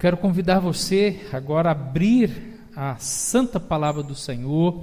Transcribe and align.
Quero 0.00 0.16
convidar 0.16 0.60
você 0.60 1.20
agora 1.30 1.68
a 1.68 1.72
abrir 1.72 2.58
a 2.74 2.96
santa 2.96 3.60
palavra 3.60 4.02
do 4.02 4.14
Senhor 4.14 4.82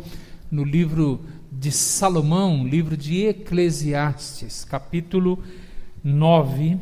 no 0.51 0.63
livro 0.63 1.25
de 1.51 1.71
Salomão, 1.71 2.67
livro 2.67 2.95
de 2.95 3.25
Eclesiastes, 3.25 4.63
capítulo 4.63 5.43
9. 6.03 6.77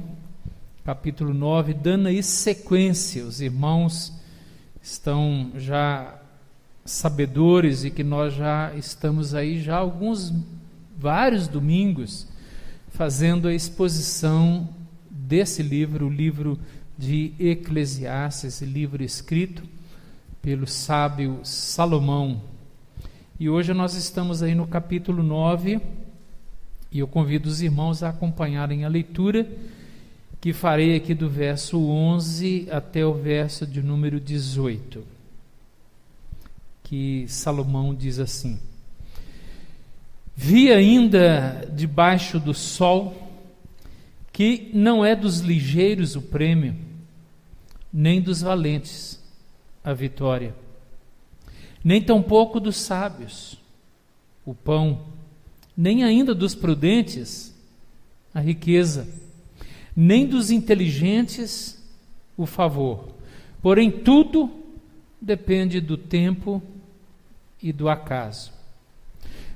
Capítulo 0.84 1.34
9, 1.34 1.76
dando 1.76 2.10
aí 2.10 2.22
sequência. 2.22 3.24
Os 3.24 3.40
irmãos 3.40 4.12
estão 4.82 5.52
já 5.56 6.20
sabedores 6.84 7.86
e 7.86 7.90
que 7.90 8.04
nós 8.04 8.34
já 8.34 8.76
estamos 8.76 9.34
aí 9.34 9.62
já 9.62 9.78
alguns 9.78 10.34
vários 10.98 11.48
domingos 11.48 12.28
fazendo 12.90 13.48
a 13.48 13.54
exposição 13.54 14.68
desse 15.10 15.64
livro, 15.64 16.08
o 16.08 16.10
livro 16.10 16.60
de 16.98 17.34
Eclesiastes, 17.40 18.62
livro 18.62 19.04
escrito 19.04 19.64
pelo 20.42 20.68
sábio 20.68 21.40
Salomão. 21.44 22.42
E 23.40 23.50
hoje 23.50 23.74
nós 23.74 23.96
estamos 23.96 24.42
aí 24.42 24.56
no 24.56 24.68
capítulo 24.68 25.22
9, 25.22 25.82
e 26.92 27.00
eu 27.00 27.08
convido 27.08 27.50
os 27.50 27.62
irmãos 27.62 28.04
a 28.04 28.10
acompanharem 28.10 28.86
a 28.86 28.88
leitura, 28.88 29.50
que 30.40 30.54
farei 30.54 30.96
aqui 30.96 31.14
do 31.14 31.30
verso 31.30 31.80
11 31.80 32.68
até 32.72 33.06
o 33.06 33.14
verso 33.14 33.66
de 33.66 33.82
número 33.82 34.20
18. 34.20 35.04
Que 36.84 37.26
Salomão 37.28 37.96
diz 37.96 38.20
assim: 38.20 38.60
Vi 40.36 40.72
ainda 40.72 41.68
debaixo 41.74 42.40
do 42.40 42.54
sol 42.54 43.26
que 44.32 44.70
não 44.74 45.04
é 45.04 45.16
dos 45.16 45.40
ligeiros 45.40 46.16
o 46.18 46.22
prêmio, 46.22 46.76
nem 47.98 48.22
dos 48.22 48.42
valentes 48.42 49.24
a 49.82 49.94
vitória, 49.94 50.54
nem 51.82 52.02
tampouco 52.02 52.60
dos 52.60 52.76
sábios 52.76 53.58
o 54.46 54.54
pão, 54.54 55.06
nem 55.78 56.04
ainda 56.04 56.36
dos 56.36 56.54
prudentes 56.54 57.56
a 58.34 58.42
riqueza, 58.42 59.08
nem 59.96 60.28
dos 60.28 60.52
inteligentes 60.52 61.82
o 62.36 62.46
favor. 62.46 63.08
Porém, 63.62 63.90
tudo 63.90 64.52
depende 65.22 65.80
do 65.80 65.96
tempo 65.96 66.62
e 67.64 67.72
do 67.72 67.88
acaso. 67.88 68.52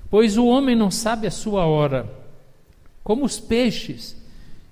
Pois 0.10 0.38
o 0.38 0.46
homem 0.46 0.78
não 0.78 0.90
sabe 0.90 1.28
a 1.28 1.32
sua 1.32 1.66
hora, 1.66 2.10
como 3.04 3.26
os 3.26 3.38
peixes 3.38 4.16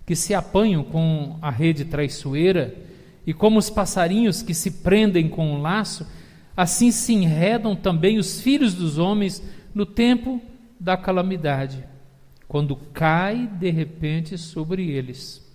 que 0.05 0.15
se 0.15 0.33
apanham 0.33 0.85
com 0.85 1.37
a 1.41 1.51
rede 1.51 1.83
traiçoeira 1.83 2.86
e 3.27 3.33
como 3.33 3.59
os 3.59 3.69
passarinhos 3.69 4.41
que 4.41 4.53
se 4.53 4.71
prendem 4.71 5.27
com 5.27 5.51
um 5.51 5.61
laço, 5.61 6.07
assim 6.55 6.91
se 6.91 7.11
enredam 7.11 7.75
também 7.75 8.17
os 8.17 8.39
filhos 8.39 8.73
dos 8.73 8.97
homens 8.97 9.43
no 9.75 9.85
tempo 9.85 10.41
da 10.79 10.95
calamidade, 10.95 11.83
quando 12.47 12.77
cai 12.77 13.45
de 13.59 13.69
repente 13.69 14.37
sobre 14.37 14.89
eles. 14.89 15.45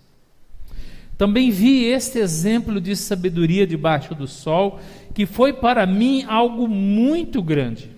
Também 1.16 1.50
vi 1.50 1.84
este 1.84 2.18
exemplo 2.18 2.78
de 2.78 2.94
sabedoria 2.94 3.66
debaixo 3.66 4.14
do 4.14 4.26
sol, 4.26 4.78
que 5.14 5.24
foi 5.24 5.54
para 5.54 5.86
mim 5.86 6.24
algo 6.28 6.68
muito 6.68 7.40
grande. 7.40 7.90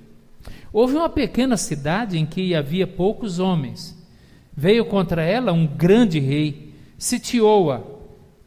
Houve 0.73 0.95
uma 0.95 1.09
pequena 1.09 1.57
cidade 1.57 2.17
em 2.17 2.25
que 2.25 2.55
havia 2.55 2.87
poucos 2.87 3.41
homens. 3.41 3.97
Veio 4.57 4.85
contra 4.85 5.23
ela 5.23 5.53
um 5.53 5.67
grande 5.67 6.21
rei, 6.21 6.73
sitiou-a 6.97 7.94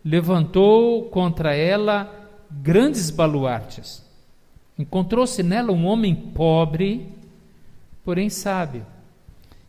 levantou 0.07 1.03
contra 1.09 1.53
ela 1.53 2.09
grandes 2.49 3.09
baluartes. 3.09 4.01
Encontrou-se 4.79 5.43
nela 5.43 5.73
um 5.73 5.85
homem 5.85 6.15
pobre, 6.15 7.09
porém 8.05 8.29
sábio, 8.29 8.85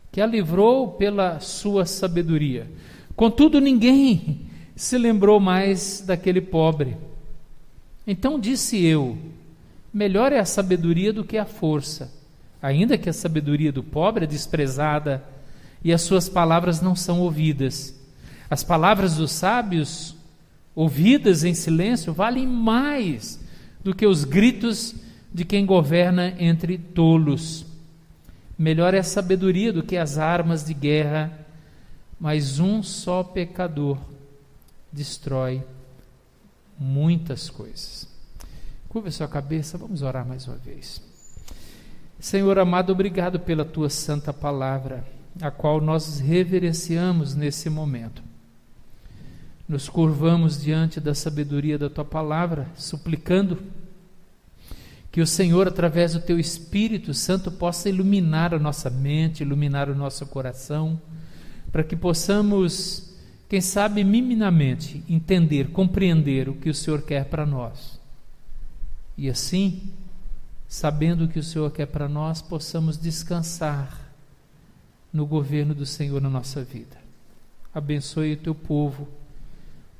que 0.09 0.21
a 0.21 0.25
livrou 0.25 0.91
pela 0.91 1.41
sua 1.41 1.85
sabedoria. 1.85 2.71
Contudo, 3.17 3.59
ninguém 3.59 4.47
se 4.77 4.97
lembrou 4.97 5.41
mais 5.41 6.01
daquele 6.07 6.39
pobre. 6.39 6.95
Então 8.07 8.39
disse 8.39 8.81
eu: 8.81 9.17
melhor 9.93 10.31
é 10.31 10.39
a 10.39 10.45
sabedoria 10.45 11.11
do 11.11 11.25
que 11.25 11.37
a 11.37 11.45
força, 11.45 12.13
ainda 12.61 12.97
que 12.97 13.09
a 13.09 13.13
sabedoria 13.13 13.73
do 13.73 13.83
pobre 13.83 14.23
é 14.23 14.27
desprezada 14.27 15.21
e 15.83 15.91
as 15.91 16.01
suas 16.01 16.29
palavras 16.29 16.79
não 16.79 16.95
são 16.95 17.19
ouvidas. 17.19 17.99
As 18.49 18.63
palavras 18.63 19.17
dos 19.17 19.31
sábios 19.31 20.15
ouvidas 20.79 21.43
em 21.43 21.53
silêncio, 21.53 22.13
valem 22.13 22.47
mais 22.47 23.37
do 23.83 23.93
que 23.93 24.07
os 24.07 24.23
gritos 24.23 24.95
de 25.29 25.43
quem 25.43 25.65
governa 25.65 26.33
entre 26.39 26.77
tolos. 26.77 27.65
Melhor 28.57 28.93
é 28.93 28.99
a 28.99 29.03
sabedoria 29.03 29.73
do 29.73 29.83
que 29.83 29.97
as 29.97 30.17
armas 30.17 30.63
de 30.63 30.73
guerra, 30.73 31.37
mas 32.17 32.59
um 32.59 32.81
só 32.81 33.21
pecador 33.23 33.97
destrói 34.89 35.61
muitas 36.79 37.49
coisas. 37.49 38.07
Curva 38.87 39.11
sua 39.11 39.27
cabeça, 39.27 39.77
vamos 39.77 40.01
orar 40.01 40.25
mais 40.25 40.47
uma 40.47 40.55
vez. 40.55 41.01
Senhor 42.21 42.57
amado, 42.57 42.93
obrigado 42.93 43.37
pela 43.37 43.65
tua 43.65 43.89
santa 43.89 44.31
palavra, 44.31 45.05
a 45.41 45.51
qual 45.51 45.81
nós 45.81 46.21
reverenciamos 46.21 47.35
nesse 47.35 47.69
momento 47.69 48.28
nos 49.69 49.87
curvamos 49.87 50.59
diante 50.59 50.99
da 50.99 51.13
sabedoria 51.13 51.77
da 51.77 51.91
tua 51.91 52.03
palavra, 52.03 52.67
suplicando 52.75 53.59
que 55.11 55.21
o 55.21 55.27
Senhor, 55.27 55.67
através 55.67 56.13
do 56.13 56.21
teu 56.21 56.39
Espírito 56.39 57.13
Santo, 57.13 57.51
possa 57.51 57.87
iluminar 57.87 58.51
a 58.51 58.57
nossa 58.57 58.89
mente, 58.89 59.43
iluminar 59.43 59.87
o 59.87 59.95
nosso 59.95 60.25
coração, 60.25 60.99
para 61.71 61.83
que 61.83 61.95
possamos, 61.95 63.15
quem 63.47 63.61
sabe, 63.61 64.03
minimamente 64.03 65.03
entender, 65.07 65.69
compreender 65.69 66.49
o 66.49 66.55
que 66.55 66.71
o 66.71 66.73
Senhor 66.73 67.03
quer 67.03 67.25
para 67.25 67.45
nós. 67.45 67.99
E 69.15 69.29
assim, 69.29 69.91
sabendo 70.67 71.25
o 71.25 71.27
que 71.27 71.37
o 71.37 71.43
Senhor 71.43 71.69
quer 71.71 71.85
para 71.85 72.09
nós, 72.09 72.41
possamos 72.41 72.97
descansar 72.97 74.09
no 75.13 75.27
governo 75.27 75.75
do 75.75 75.85
Senhor 75.85 76.19
na 76.19 76.29
nossa 76.29 76.63
vida. 76.63 76.97
Abençoe 77.71 78.33
o 78.33 78.37
teu 78.37 78.55
povo 78.55 79.18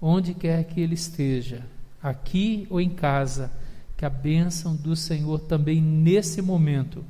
onde 0.01 0.33
quer 0.33 0.63
que 0.65 0.79
ele 0.79 0.93
esteja, 0.93 1.65
aqui 2.01 2.65
ou 2.69 2.79
em 2.79 2.89
casa, 2.89 3.51
que 3.97 4.05
a 4.05 4.09
bênção 4.09 4.75
do 4.75 4.95
Senhor 4.95 5.39
também 5.39 5.81
nesse 5.81 6.41
momento 6.41 7.03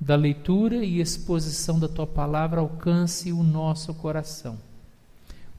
da 0.00 0.16
leitura 0.16 0.84
e 0.84 1.00
exposição 1.00 1.78
da 1.78 1.88
tua 1.88 2.06
palavra 2.06 2.60
alcance 2.60 3.32
o 3.32 3.42
nosso 3.42 3.94
coração. 3.94 4.58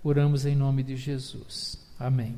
Oramos 0.04 0.46
em 0.46 0.56
nome 0.56 0.84
de 0.84 0.96
Jesus. 0.96 1.80
Amém. 2.00 2.36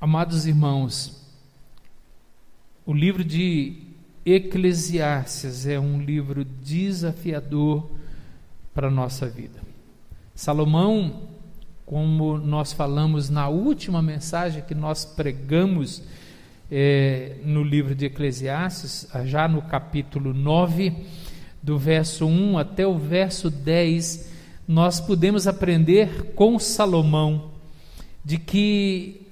Amados 0.00 0.46
irmãos, 0.46 1.20
o 2.86 2.92
livro 2.92 3.24
de 3.24 3.82
Eclesiastes 4.24 5.66
é 5.66 5.78
um 5.78 6.00
livro 6.00 6.44
desafiador 6.44 7.90
para 8.72 8.88
a 8.88 8.90
nossa 8.90 9.26
vida. 9.28 9.67
Salomão, 10.38 11.22
como 11.84 12.38
nós 12.38 12.72
falamos 12.72 13.28
na 13.28 13.48
última 13.48 14.00
mensagem 14.00 14.62
que 14.62 14.72
nós 14.72 15.04
pregamos 15.04 16.00
é, 16.70 17.38
no 17.44 17.64
livro 17.64 17.92
de 17.92 18.06
Eclesiastes, 18.06 19.08
já 19.24 19.48
no 19.48 19.60
capítulo 19.60 20.32
9, 20.32 20.94
do 21.60 21.76
verso 21.76 22.24
1 22.24 22.56
até 22.56 22.86
o 22.86 22.96
verso 22.96 23.50
10, 23.50 24.30
nós 24.68 25.00
podemos 25.00 25.48
aprender 25.48 26.34
com 26.36 26.56
Salomão 26.56 27.50
de 28.24 28.38
que 28.38 29.26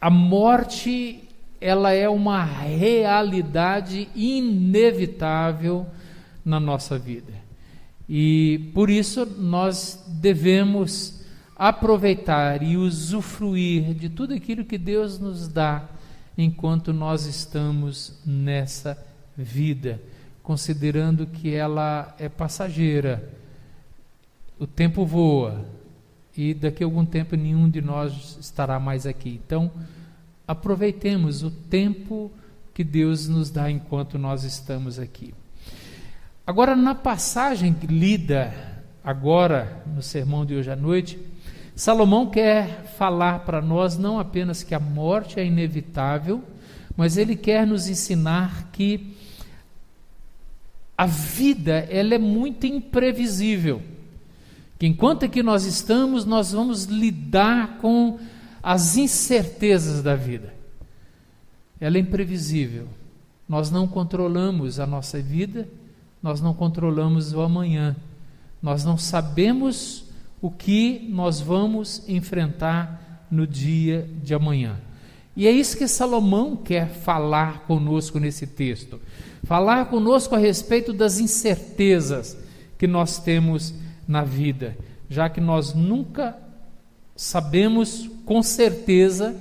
a 0.00 0.08
morte 0.08 1.28
ela 1.60 1.92
é 1.92 2.08
uma 2.08 2.42
realidade 2.42 4.08
inevitável 4.14 5.86
na 6.42 6.58
nossa 6.58 6.98
vida. 6.98 7.37
E 8.08 8.70
por 8.72 8.88
isso 8.88 9.26
nós 9.26 10.02
devemos 10.08 11.22
aproveitar 11.54 12.62
e 12.62 12.76
usufruir 12.76 13.92
de 13.94 14.08
tudo 14.08 14.32
aquilo 14.32 14.64
que 14.64 14.78
Deus 14.78 15.18
nos 15.18 15.48
dá 15.48 15.88
enquanto 16.36 16.92
nós 16.92 17.26
estamos 17.26 18.20
nessa 18.24 18.96
vida, 19.36 20.00
considerando 20.42 21.26
que 21.26 21.52
ela 21.52 22.14
é 22.18 22.28
passageira. 22.28 23.28
O 24.58 24.66
tempo 24.66 25.04
voa 25.04 25.66
e 26.36 26.54
daqui 26.54 26.84
a 26.84 26.86
algum 26.86 27.04
tempo 27.04 27.36
nenhum 27.36 27.68
de 27.68 27.82
nós 27.82 28.38
estará 28.40 28.78
mais 28.78 29.04
aqui. 29.04 29.40
Então, 29.44 29.70
aproveitemos 30.46 31.42
o 31.42 31.50
tempo 31.50 32.30
que 32.72 32.84
Deus 32.84 33.26
nos 33.26 33.50
dá 33.50 33.68
enquanto 33.68 34.16
nós 34.16 34.44
estamos 34.44 35.00
aqui. 35.00 35.34
Agora, 36.48 36.74
na 36.74 36.94
passagem 36.94 37.76
lida 37.86 38.54
agora 39.04 39.82
no 39.94 40.00
sermão 40.00 40.46
de 40.46 40.54
hoje 40.54 40.70
à 40.70 40.74
noite, 40.74 41.18
Salomão 41.76 42.30
quer 42.30 42.84
falar 42.96 43.40
para 43.40 43.60
nós 43.60 43.98
não 43.98 44.18
apenas 44.18 44.62
que 44.62 44.74
a 44.74 44.80
morte 44.80 45.38
é 45.38 45.44
inevitável, 45.44 46.42
mas 46.96 47.18
ele 47.18 47.36
quer 47.36 47.66
nos 47.66 47.86
ensinar 47.86 48.70
que 48.72 49.14
a 50.96 51.04
vida 51.04 51.86
ela 51.90 52.14
é 52.14 52.18
muito 52.18 52.66
imprevisível. 52.66 53.82
Que 54.78 54.86
enquanto 54.86 55.26
aqui 55.26 55.42
nós 55.42 55.66
estamos, 55.66 56.24
nós 56.24 56.52
vamos 56.52 56.84
lidar 56.84 57.76
com 57.76 58.18
as 58.62 58.96
incertezas 58.96 60.02
da 60.02 60.14
vida. 60.14 60.54
Ela 61.78 61.98
é 61.98 62.00
imprevisível. 62.00 62.88
Nós 63.46 63.70
não 63.70 63.86
controlamos 63.86 64.80
a 64.80 64.86
nossa 64.86 65.20
vida, 65.20 65.68
nós 66.22 66.40
não 66.40 66.52
controlamos 66.52 67.32
o 67.32 67.40
amanhã. 67.40 67.96
Nós 68.62 68.84
não 68.84 68.98
sabemos 68.98 70.04
o 70.40 70.50
que 70.50 71.06
nós 71.10 71.40
vamos 71.40 72.08
enfrentar 72.08 73.26
no 73.30 73.46
dia 73.46 74.08
de 74.22 74.34
amanhã. 74.34 74.76
E 75.36 75.46
é 75.46 75.50
isso 75.50 75.76
que 75.76 75.86
Salomão 75.86 76.56
quer 76.56 76.88
falar 76.88 77.60
conosco 77.60 78.18
nesse 78.18 78.46
texto. 78.46 79.00
Falar 79.44 79.86
conosco 79.86 80.34
a 80.34 80.38
respeito 80.38 80.92
das 80.92 81.20
incertezas 81.20 82.36
que 82.76 82.86
nós 82.86 83.18
temos 83.18 83.72
na 84.06 84.24
vida, 84.24 84.76
já 85.08 85.28
que 85.28 85.40
nós 85.40 85.74
nunca 85.74 86.36
sabemos 87.14 88.10
com 88.24 88.42
certeza 88.42 89.36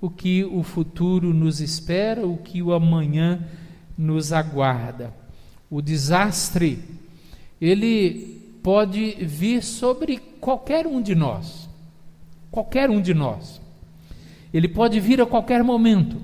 o 0.00 0.10
que 0.10 0.44
o 0.44 0.62
futuro 0.62 1.32
nos 1.32 1.60
espera, 1.60 2.26
o 2.26 2.36
que 2.36 2.62
o 2.62 2.72
amanhã 2.72 3.44
nos 3.96 4.32
aguarda. 4.32 5.12
O 5.72 5.80
desastre, 5.80 6.84
ele 7.58 8.58
pode 8.62 9.12
vir 9.24 9.62
sobre 9.62 10.18
qualquer 10.38 10.86
um 10.86 11.00
de 11.00 11.14
nós. 11.14 11.66
Qualquer 12.50 12.90
um 12.90 13.00
de 13.00 13.14
nós. 13.14 13.58
Ele 14.52 14.68
pode 14.68 15.00
vir 15.00 15.18
a 15.22 15.24
qualquer 15.24 15.64
momento. 15.64 16.20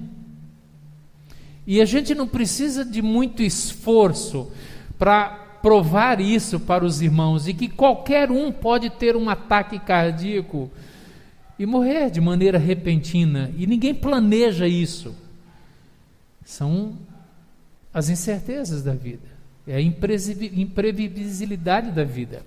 E 1.67 1.81
a 1.81 1.87
gente 1.87 2.15
não 2.15 2.29
precisa 2.29 2.85
de 2.85 3.01
muito 3.01 3.43
esforço 3.43 4.53
para 4.99 5.31
provar 5.63 6.21
isso 6.21 6.61
para 6.61 6.85
os 6.85 7.01
irmãos 7.01 7.49
e 7.49 7.55
que 7.55 7.71
qualquer 7.71 8.31
um 8.31 8.53
pode 8.53 8.91
ter 8.91 9.17
um 9.17 9.31
ataque 9.31 9.79
cardíaco 9.79 10.71
e 11.59 11.65
morrer 11.65 12.11
de 12.11 12.21
maneira 12.21 12.59
repentina 12.59 13.51
e 13.57 13.67
ninguém 13.67 13.95
planeja 13.95 14.69
isso. 14.69 15.17
São 16.45 16.99
as 17.95 18.11
incertezas 18.11 18.83
da 18.83 18.93
vida, 18.93 19.38
é 19.69 19.77
a 19.77 19.83
imprevisibilidade 19.83 21.91
da 21.91 22.03
vida. 22.03 22.43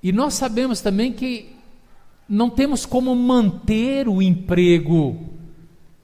E 0.00 0.12
nós 0.12 0.34
sabemos 0.34 0.80
também 0.80 1.12
que 1.12 1.50
não 2.28 2.48
temos 2.48 2.86
como 2.86 3.12
manter 3.16 4.08
o 4.08 4.22
emprego 4.22 5.28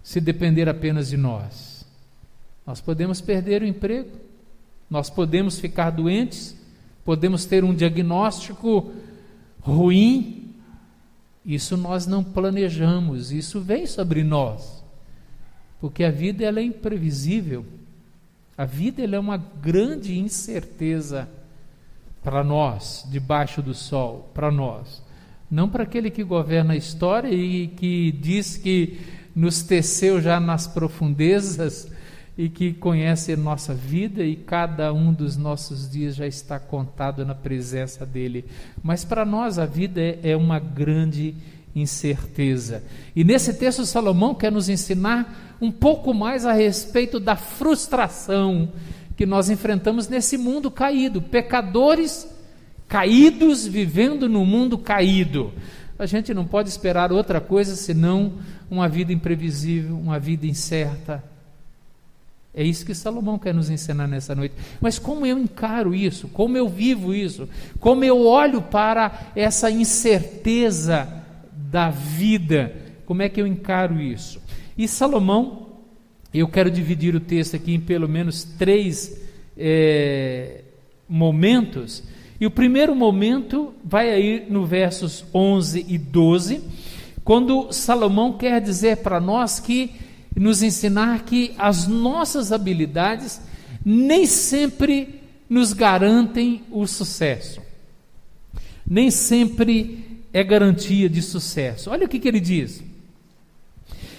se 0.03 0.21
depender 0.21 0.69
apenas 0.69 1.09
de 1.09 1.17
nós. 1.17 1.87
Nós 2.67 2.81
podemos 2.81 3.21
perder 3.21 3.63
o 3.63 3.67
emprego, 3.67 4.11
nós 4.91 5.09
podemos 5.09 5.61
ficar 5.61 5.91
doentes, 5.91 6.57
podemos 7.05 7.45
ter 7.45 7.63
um 7.63 7.73
diagnóstico 7.73 8.91
ruim. 9.61 10.53
Isso 11.47 11.77
nós 11.77 12.09
não 12.09 12.25
planejamos, 12.25 13.31
isso 13.31 13.61
vem 13.61 13.87
sobre 13.87 14.25
nós. 14.25 14.83
Porque 15.81 16.03
a 16.03 16.11
vida 16.11 16.45
ela 16.45 16.59
é 16.59 16.65
imprevisível. 16.65 17.65
A 18.57 18.65
vida 18.65 19.03
é 19.03 19.19
uma 19.19 19.37
grande 19.37 20.19
incerteza 20.19 21.29
para 22.23 22.45
nós, 22.45 23.07
debaixo 23.11 23.63
do 23.63 23.75
sol, 23.75 24.31
para 24.35 24.51
nós. 24.51 25.03
Não 25.51 25.69
para 25.69 25.83
aquele 25.83 26.11
que 26.11 26.23
governa 26.23 26.75
a 26.75 26.77
história 26.77 27.29
e 27.29 27.69
que 27.69 28.13
diz 28.13 28.57
que 28.57 29.01
nos 29.35 29.63
teceu 29.63 30.21
já 30.21 30.39
nas 30.39 30.67
profundezas 30.67 31.91
e 32.37 32.49
que 32.49 32.73
conhece 32.73 33.37
nossa 33.37 33.75
vida 33.75 34.23
e 34.25 34.37
cada 34.37 34.93
um 34.93 35.13
dos 35.13 35.37
nossos 35.37 35.91
dias 35.91 36.15
já 36.15 36.27
está 36.27 36.59
contado 36.59 37.25
na 37.27 37.35
presença 37.35 38.07
dele. 38.07 38.45
Mas 38.83 39.05
para 39.05 39.25
nós 39.25 39.59
a 39.59 39.67
vida 39.67 40.01
é, 40.01 40.19
é 40.23 40.37
uma 40.37 40.59
grande 40.59 41.35
incerteza. 41.75 42.83
E 43.15 43.25
nesse 43.25 43.55
texto 43.55 43.87
Salomão 43.87 44.35
quer 44.35 44.53
nos 44.53 44.69
ensinar 44.69 45.57
um 45.61 45.71
pouco 45.71 46.13
mais 46.13 46.45
a 46.45 46.53
respeito 46.53 47.19
da 47.19 47.37
frustração 47.37 48.71
que 49.17 49.25
nós 49.25 49.49
enfrentamos 49.49 50.09
nesse 50.09 50.37
mundo 50.37 50.71
caído, 50.71 51.23
pecadores 51.23 52.29
caídos 52.89 53.67
vivendo 53.67 54.29
no 54.29 54.45
mundo 54.45 54.77
caído. 54.77 55.53
A 55.99 56.07
gente 56.07 56.35
não 56.35 56.45
pode 56.45 56.69
esperar 56.69 57.13
outra 57.13 57.41
coisa 57.41 57.77
senão 57.77 58.33
uma 58.71 58.89
vida 58.89 59.13
imprevisível, 59.13 59.97
uma 59.97 60.19
vida 60.19 60.47
incerta. 60.47 61.23
É 62.55 62.63
isso 62.63 62.85
que 62.85 62.95
Salomão 62.95 63.39
quer 63.39 63.55
nos 63.55 63.71
ensinar 63.71 64.07
nessa 64.07 64.35
noite. 64.35 64.55
Mas 64.81 64.99
como 64.99 65.25
eu 65.25 65.39
encaro 65.39 65.95
isso? 65.95 66.29
Como 66.29 66.57
eu 66.57 66.69
vivo 66.69 67.15
isso? 67.15 67.49
Como 67.81 68.05
eu 68.05 68.27
olho 68.27 68.61
para 68.61 69.31
essa 69.35 69.71
incerteza 69.71 71.22
da 71.73 71.89
vida? 71.89 72.73
Como 73.07 73.23
é 73.23 73.29
que 73.29 73.41
eu 73.41 73.47
encaro 73.47 74.01
isso? 74.01 74.41
E 74.77 74.87
Salomão, 74.87 75.69
eu 76.33 76.47
quero 76.47 76.71
dividir 76.71 77.17
o 77.17 77.21
texto 77.21 77.57
aqui 77.57 77.75
em 77.75 77.81
pelo 77.81 78.09
menos 78.09 78.45
três 78.45 79.21
é, 79.57 80.61
momentos 81.09 82.05
e 82.43 82.47
o 82.47 82.51
primeiro 82.51 82.93
momento 82.93 83.73
vai 83.85 84.11
aí 84.11 84.47
no 84.51 84.67
versos 84.67 85.25
11 85.33 85.87
e 85.89 85.97
12, 85.97 86.61
quando 87.23 87.73
Salomão 87.73 88.33
quer 88.33 88.61
dizer 88.61 88.97
para 88.97 89.21
nós 89.21 89.61
que 89.61 89.93
nos 90.35 90.61
ensinar 90.61 91.25
que 91.25 91.55
as 91.57 91.87
nossas 91.87 92.51
habilidades 92.51 93.41
nem 93.85 94.27
sempre 94.27 95.21
nos 95.49 95.73
garantem 95.73 96.63
o 96.69 96.85
sucesso. 96.85 97.61
Nem 98.85 99.09
sempre 99.09 100.12
é 100.33 100.43
garantia 100.43 101.09
de 101.09 101.21
sucesso. 101.21 101.91
Olha 101.91 102.07
o 102.07 102.09
que, 102.09 102.19
que 102.19 102.29
ele 102.29 102.41
diz. 102.41 102.83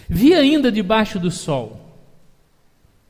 Vi 0.08 0.34
ainda 0.34 0.72
debaixo 0.72 1.20
do 1.20 1.32
sol, 1.32 1.80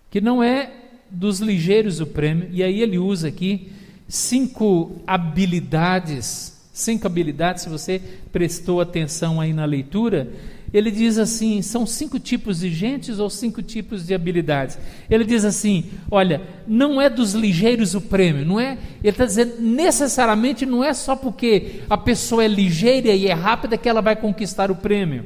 que 0.09 0.21
não 0.21 0.43
é 0.43 0.71
dos 1.09 1.39
ligeiros 1.39 1.99
o 1.99 2.07
prêmio, 2.07 2.49
e 2.51 2.63
aí 2.63 2.81
ele 2.81 2.97
usa 2.97 3.27
aqui 3.27 3.71
cinco 4.07 5.01
habilidades, 5.05 6.61
cinco 6.71 7.05
habilidades, 7.05 7.63
se 7.63 7.69
você 7.69 8.01
prestou 8.31 8.79
atenção 8.79 9.41
aí 9.41 9.53
na 9.53 9.65
leitura, 9.65 10.31
ele 10.73 10.89
diz 10.89 11.19
assim: 11.19 11.61
são 11.61 11.85
cinco 11.85 12.19
tipos 12.19 12.61
de 12.61 12.73
gentes 12.73 13.19
ou 13.19 13.29
cinco 13.29 13.61
tipos 13.61 14.07
de 14.07 14.13
habilidades. 14.13 14.79
Ele 15.07 15.23
diz 15.23 15.45
assim: 15.45 15.85
olha, 16.09 16.41
não 16.67 16.99
é 16.99 17.09
dos 17.09 17.33
ligeiros 17.33 17.93
o 17.93 18.01
prêmio, 18.01 18.43
não 18.43 18.59
é? 18.59 18.79
Ele 19.03 19.09
está 19.09 19.25
dizendo 19.25 19.61
necessariamente 19.61 20.65
não 20.65 20.83
é 20.83 20.93
só 20.93 21.15
porque 21.15 21.81
a 21.87 21.95
pessoa 21.95 22.43
é 22.43 22.47
ligeira 22.47 23.09
e 23.09 23.27
é 23.27 23.33
rápida 23.33 23.77
que 23.77 23.87
ela 23.87 24.01
vai 24.01 24.15
conquistar 24.15 24.71
o 24.71 24.75
prêmio, 24.75 25.25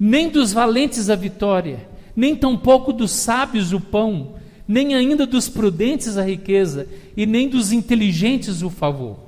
nem 0.00 0.30
dos 0.30 0.54
valentes 0.54 1.10
a 1.10 1.14
vitória, 1.14 1.86
nem 2.16 2.34
tampouco 2.34 2.94
dos 2.94 3.10
sábios 3.10 3.74
o 3.74 3.80
pão, 3.80 4.36
nem 4.66 4.94
ainda 4.94 5.26
dos 5.26 5.50
prudentes 5.50 6.16
a 6.16 6.22
riqueza, 6.22 6.88
e 7.14 7.26
nem 7.26 7.46
dos 7.46 7.72
inteligentes 7.72 8.62
o 8.62 8.70
favor. 8.70 9.18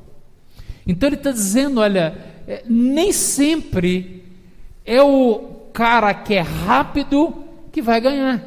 Então 0.86 1.06
ele 1.06 1.16
está 1.16 1.32
dizendo: 1.32 1.80
olha, 1.80 2.16
é, 2.48 2.62
nem 2.66 3.12
sempre 3.12 4.15
é 4.86 5.02
o 5.02 5.38
cara 5.72 6.14
que 6.14 6.34
é 6.34 6.40
rápido 6.40 7.34
que 7.72 7.82
vai 7.82 8.00
ganhar. 8.00 8.42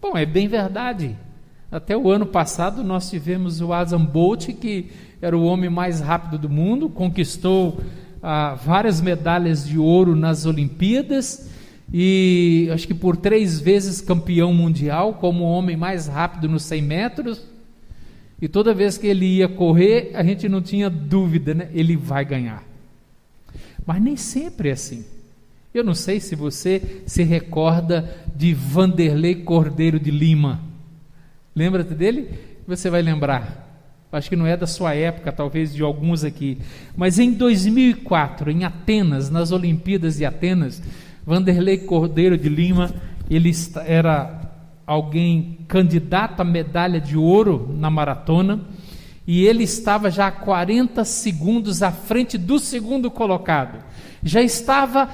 Bom, 0.00 0.16
é 0.16 0.26
bem 0.26 0.46
verdade. 0.46 1.16
Até 1.72 1.96
o 1.96 2.10
ano 2.10 2.26
passado 2.26 2.84
nós 2.84 3.08
tivemos 3.08 3.60
o 3.60 3.72
Adam 3.72 4.04
Bolt, 4.04 4.48
que 4.60 4.90
era 5.22 5.36
o 5.36 5.44
homem 5.44 5.70
mais 5.70 6.00
rápido 6.00 6.38
do 6.38 6.48
mundo, 6.48 6.88
conquistou 6.88 7.80
ah, 8.22 8.54
várias 8.54 9.00
medalhas 9.00 9.66
de 9.66 9.78
ouro 9.78 10.14
nas 10.14 10.46
Olimpíadas 10.46 11.50
e 11.92 12.68
acho 12.72 12.86
que 12.86 12.94
por 12.94 13.16
três 13.16 13.58
vezes 13.58 14.00
campeão 14.00 14.52
mundial, 14.54 15.14
como 15.14 15.44
o 15.44 15.50
homem 15.50 15.76
mais 15.76 16.06
rápido 16.06 16.48
nos 16.48 16.62
100 16.64 16.82
metros. 16.82 17.42
E 18.40 18.48
toda 18.48 18.72
vez 18.72 18.96
que 18.96 19.06
ele 19.06 19.26
ia 19.26 19.48
correr, 19.48 20.12
a 20.14 20.22
gente 20.22 20.48
não 20.48 20.62
tinha 20.62 20.88
dúvida, 20.88 21.52
né? 21.52 21.68
Ele 21.72 21.96
vai 21.96 22.24
ganhar. 22.24 22.69
Mas 23.90 24.00
nem 24.00 24.16
sempre 24.16 24.68
é 24.68 24.72
assim. 24.72 25.04
Eu 25.74 25.82
não 25.82 25.96
sei 25.96 26.20
se 26.20 26.36
você 26.36 27.02
se 27.06 27.24
recorda 27.24 28.08
de 28.36 28.54
Vanderlei 28.54 29.34
Cordeiro 29.34 29.98
de 29.98 30.12
Lima. 30.12 30.60
Lembra-te 31.56 31.92
dele? 31.92 32.28
Você 32.68 32.88
vai 32.88 33.02
lembrar. 33.02 33.68
Acho 34.12 34.28
que 34.28 34.36
não 34.36 34.46
é 34.46 34.56
da 34.56 34.68
sua 34.68 34.94
época, 34.94 35.32
talvez 35.32 35.74
de 35.74 35.82
alguns 35.82 36.22
aqui. 36.22 36.58
Mas 36.96 37.18
em 37.18 37.32
2004, 37.32 38.52
em 38.52 38.62
Atenas, 38.62 39.28
nas 39.28 39.50
Olimpíadas 39.50 40.18
de 40.18 40.24
Atenas, 40.24 40.80
Vanderlei 41.26 41.78
Cordeiro 41.78 42.38
de 42.38 42.48
Lima, 42.48 42.94
ele 43.28 43.50
era 43.86 44.52
alguém 44.86 45.58
candidato 45.66 46.42
à 46.42 46.44
medalha 46.44 47.00
de 47.00 47.16
ouro 47.16 47.74
na 47.76 47.90
maratona, 47.90 48.60
e 49.32 49.46
ele 49.46 49.62
estava 49.62 50.10
já 50.10 50.26
a 50.26 50.32
40 50.32 51.04
segundos 51.04 51.84
à 51.84 51.92
frente 51.92 52.36
do 52.36 52.58
segundo 52.58 53.08
colocado. 53.08 53.78
Já 54.24 54.42
estava 54.42 55.08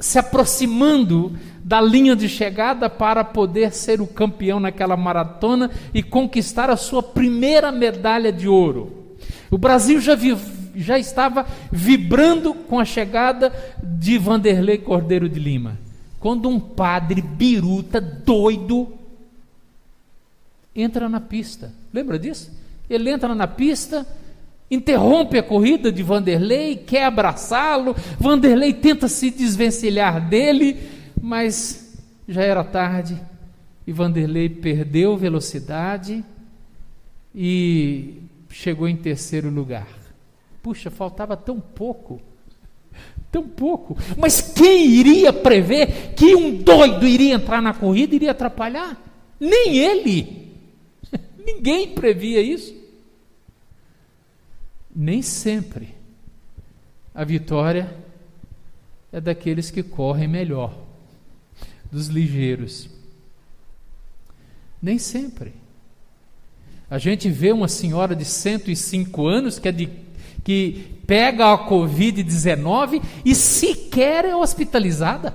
se 0.00 0.18
aproximando 0.18 1.38
da 1.62 1.80
linha 1.80 2.16
de 2.16 2.28
chegada 2.28 2.90
para 2.90 3.22
poder 3.22 3.72
ser 3.72 4.00
o 4.00 4.06
campeão 4.08 4.58
naquela 4.58 4.96
maratona 4.96 5.70
e 5.94 6.02
conquistar 6.02 6.70
a 6.70 6.76
sua 6.76 7.00
primeira 7.00 7.70
medalha 7.70 8.32
de 8.32 8.48
ouro. 8.48 9.14
O 9.48 9.56
Brasil 9.56 10.00
já, 10.00 10.16
vi, 10.16 10.36
já 10.74 10.98
estava 10.98 11.46
vibrando 11.70 12.52
com 12.52 12.80
a 12.80 12.84
chegada 12.84 13.52
de 13.80 14.18
Vanderlei 14.18 14.78
Cordeiro 14.78 15.28
de 15.28 15.38
Lima. 15.38 15.78
Quando 16.18 16.48
um 16.48 16.58
padre 16.58 17.22
biruta, 17.22 18.00
doido, 18.00 18.92
entra 20.74 21.08
na 21.08 21.20
pista. 21.20 21.72
Lembra 21.92 22.18
disso? 22.18 22.65
Ele 22.88 23.10
entra 23.10 23.34
na 23.34 23.46
pista, 23.46 24.06
interrompe 24.70 25.38
a 25.38 25.42
corrida 25.42 25.90
de 25.90 26.02
Vanderlei, 26.02 26.76
quer 26.76 27.04
abraçá-lo. 27.04 27.94
Vanderlei 28.18 28.72
tenta 28.72 29.08
se 29.08 29.30
desvencilhar 29.30 30.28
dele, 30.28 30.76
mas 31.20 31.98
já 32.28 32.42
era 32.42 32.64
tarde 32.64 33.20
e 33.86 33.92
Vanderlei 33.92 34.48
perdeu 34.48 35.16
velocidade 35.16 36.24
e 37.34 38.14
chegou 38.50 38.88
em 38.88 38.96
terceiro 38.96 39.48
lugar. 39.48 39.86
Puxa, 40.62 40.90
faltava 40.90 41.36
tão 41.36 41.60
pouco. 41.60 42.20
Tão 43.30 43.44
pouco. 43.44 43.96
Mas 44.16 44.40
quem 44.40 44.86
iria 44.86 45.32
prever 45.32 46.14
que 46.16 46.34
um 46.34 46.56
doido 46.56 47.06
iria 47.06 47.34
entrar 47.34 47.62
na 47.62 47.72
corrida 47.72 48.14
e 48.14 48.16
iria 48.16 48.32
atrapalhar? 48.32 49.00
Nem 49.38 49.76
ele. 49.76 50.45
Ninguém 51.46 51.94
previa 51.94 52.42
isso. 52.42 52.74
Nem 54.94 55.22
sempre 55.22 55.94
a 57.14 57.22
vitória 57.22 57.96
é 59.12 59.20
daqueles 59.20 59.70
que 59.70 59.82
correm 59.82 60.26
melhor, 60.26 60.76
dos 61.90 62.08
ligeiros. 62.08 62.88
Nem 64.82 64.98
sempre. 64.98 65.54
A 66.90 66.98
gente 66.98 67.30
vê 67.30 67.52
uma 67.52 67.68
senhora 67.68 68.16
de 68.16 68.24
105 68.24 69.26
anos 69.26 69.58
que, 69.58 69.68
é 69.68 69.72
de, 69.72 69.88
que 70.42 70.98
pega 71.06 71.52
a 71.52 71.68
Covid-19 71.68 73.02
e 73.24 73.34
sequer 73.34 74.24
é 74.24 74.34
hospitalizada. 74.34 75.32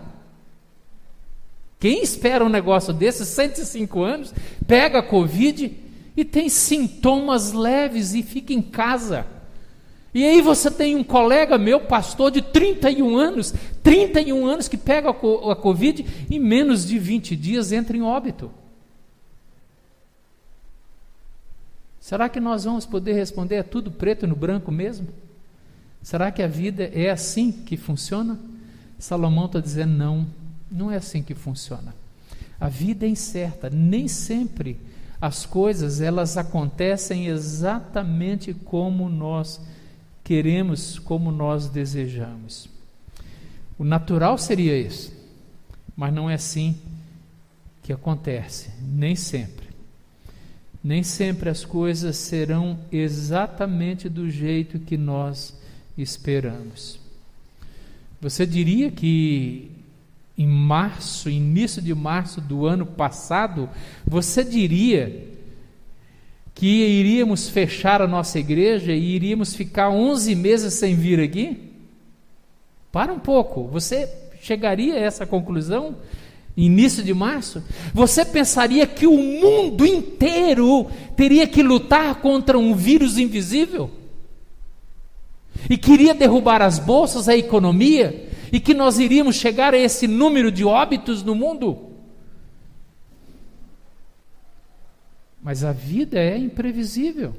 Quem 1.80 2.04
espera 2.04 2.46
um 2.46 2.50
negócio 2.50 2.94
desses, 2.94 3.28
105 3.30 4.04
anos, 4.04 4.34
pega 4.68 5.00
a 5.00 5.04
Covid 5.04 5.76
e 6.16 6.26
tem 6.26 6.50
sintomas 6.50 7.54
leves 7.54 8.14
e 8.14 8.24
fica 8.24 8.54
em 8.54 8.62
casa. 8.62 9.26
E 10.14 10.26
aí 10.26 10.42
você 10.42 10.70
tem 10.70 10.96
um 10.96 11.04
colega 11.04 11.58
meu, 11.58 11.80
pastor 11.80 12.32
de 12.32 12.42
31 12.42 13.16
anos, 13.16 13.54
31 13.82 14.46
anos 14.46 14.68
que 14.68 14.76
pega 14.76 15.10
a 15.10 15.56
Covid 15.56 16.06
e 16.30 16.36
em 16.36 16.40
menos 16.40 16.86
de 16.86 17.00
20 17.00 17.36
dias 17.36 17.72
entra 17.72 17.96
em 17.96 18.02
óbito. 18.02 18.52
Será 22.00 22.28
que 22.28 22.40
nós 22.42 22.66
vamos 22.66 22.86
poder 22.86 23.14
responder 23.14 23.56
é 23.56 23.64
tudo 23.64 23.90
preto 23.90 24.28
no 24.28 24.36
branco 24.36 24.72
mesmo? 24.72 25.08
Será 26.02 26.32
que 26.32 26.42
a 26.42 26.48
vida 26.48 26.84
é 26.94 27.10
assim 27.10 27.52
que 27.52 27.78
funciona? 27.78 28.38
Salomão 29.00 29.46
está 29.46 29.60
dizendo 29.60 29.94
não, 29.94 30.28
não 30.70 30.92
é 30.92 30.98
assim 30.98 31.24
que 31.24 31.34
funciona. 31.34 31.96
A 32.60 32.68
vida 32.68 33.06
é 33.06 33.10
incerta, 33.10 33.70
nem 33.70 34.08
sempre 34.08 34.78
as 35.22 35.46
coisas 35.46 36.02
elas 36.02 36.36
acontecem 36.36 37.28
exatamente 37.28 38.56
como 38.56 39.08
nós 39.08 39.62
queremos, 40.24 40.98
como 40.98 41.32
nós 41.32 41.70
desejamos. 41.70 42.68
O 43.78 43.84
natural 43.84 44.38
seria 44.40 44.76
isso, 44.76 45.14
mas 45.96 46.12
não 46.12 46.28
é 46.28 46.34
assim 46.34 46.76
que 47.84 47.94
acontece, 47.94 48.72
nem 48.82 49.16
sempre. 49.16 49.70
Nem 50.84 51.04
sempre 51.04 51.50
as 51.50 51.64
coisas 51.64 52.16
serão 52.16 52.80
exatamente 52.92 54.10
do 54.10 54.28
jeito 54.28 54.80
que 54.80 54.98
nós 54.98 55.54
esperamos. 55.96 57.00
Você 58.20 58.46
diria 58.46 58.90
que 58.90 59.70
em 60.42 60.48
março, 60.48 61.30
início 61.30 61.82
de 61.82 61.94
março 61.94 62.42
do 62.42 62.66
ano 62.66 62.84
passado, 62.84 63.70
você 64.06 64.44
diria 64.44 65.28
que 66.56 66.68
iríamos 66.68 67.48
fechar 67.48 68.02
a 68.02 68.08
nossa 68.08 68.40
igreja 68.40 68.92
e 68.92 69.16
iríamos 69.16 69.54
ficar 69.54 69.90
11 69.90 70.34
meses 70.34 70.74
sem 70.74 70.96
vir 70.96 71.20
aqui? 71.20 71.72
Para 72.92 73.14
um 73.14 73.20
pouco, 73.20 73.68
você 73.68 74.10
chegaria 74.42 74.96
a 74.96 75.00
essa 75.00 75.26
conclusão? 75.26 75.96
início 76.58 77.02
de 77.02 77.14
março, 77.14 77.64
você 77.94 78.26
pensaria 78.26 78.86
que 78.86 79.08
o 79.08 79.18
mundo 79.18 79.86
inteiro 79.86 80.86
teria 81.16 81.48
que 81.48 81.64
lutar 81.64 82.16
contra 82.16 82.60
um 82.60 82.76
vírus 82.76 83.18
invisível? 83.18 83.90
E 85.70 85.78
queria 85.78 86.14
derrubar 86.14 86.62
as 86.62 86.78
bolsas, 86.78 87.30
a 87.30 87.38
economia, 87.38 88.30
e 88.52 88.60
que 88.60 88.74
nós 88.74 89.00
iríamos 89.00 89.36
chegar 89.36 89.74
a 89.74 89.78
esse 89.78 90.08
número 90.08 90.52
de 90.52 90.66
óbitos 90.66 91.24
no 91.24 91.34
mundo? 91.34 91.92
Mas 95.42 95.64
a 95.64 95.72
vida 95.72 96.20
é 96.20 96.38
imprevisível. 96.38 97.36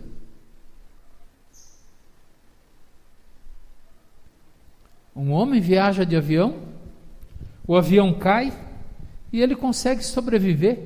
Um 5.14 5.30
homem 5.32 5.60
viaja 5.60 6.04
de 6.04 6.16
avião, 6.16 6.56
o 7.66 7.76
avião 7.76 8.14
cai, 8.14 8.52
e 9.30 9.40
ele 9.40 9.54
consegue 9.54 10.02
sobreviver. 10.02 10.78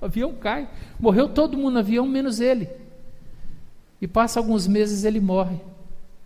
O 0.00 0.04
avião 0.04 0.34
cai, 0.34 0.68
morreu 1.00 1.28
todo 1.28 1.56
mundo 1.56 1.74
no 1.74 1.78
avião, 1.78 2.06
menos 2.06 2.38
ele. 2.38 2.68
E 4.00 4.06
passa 4.06 4.38
alguns 4.38 4.66
meses 4.66 5.04
ele 5.04 5.18
morre 5.18 5.58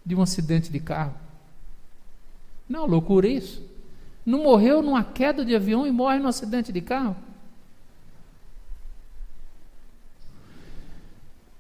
de 0.05 0.17
um 0.17 0.23
acidente 0.23 0.71
de 0.71 0.81
carro. 0.81 1.15
Não, 2.69 2.87
loucura 2.87 3.27
isso. 3.27 3.63
Não 4.25 4.43
morreu 4.43 4.83
numa 4.83 5.03
queda 5.03 5.45
de 5.45 5.55
avião 5.55 5.87
e 5.87 5.91
morre 5.91 6.19
num 6.19 6.29
acidente 6.29 6.71
de 6.71 6.81
carro. 6.81 7.17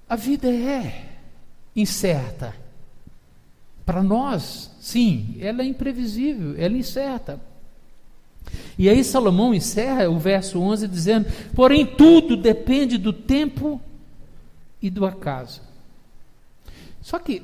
A 0.08 0.16
vida 0.16 0.48
é 0.48 1.06
incerta. 1.74 2.54
Para 3.86 4.02
nós, 4.02 4.70
sim, 4.80 5.36
ela 5.40 5.62
é 5.62 5.64
imprevisível, 5.64 6.54
ela 6.58 6.74
é 6.74 6.78
incerta. 6.78 7.40
E 8.78 8.88
aí 8.88 9.02
Salomão 9.02 9.54
encerra 9.54 10.08
o 10.08 10.18
verso 10.18 10.60
11 10.60 10.88
dizendo: 10.88 11.26
Porém, 11.54 11.86
tudo 11.86 12.36
depende 12.36 12.96
do 12.98 13.12
tempo 13.12 13.80
e 14.80 14.90
do 14.90 15.04
acaso. 15.04 15.62
Só 17.00 17.18
que 17.18 17.42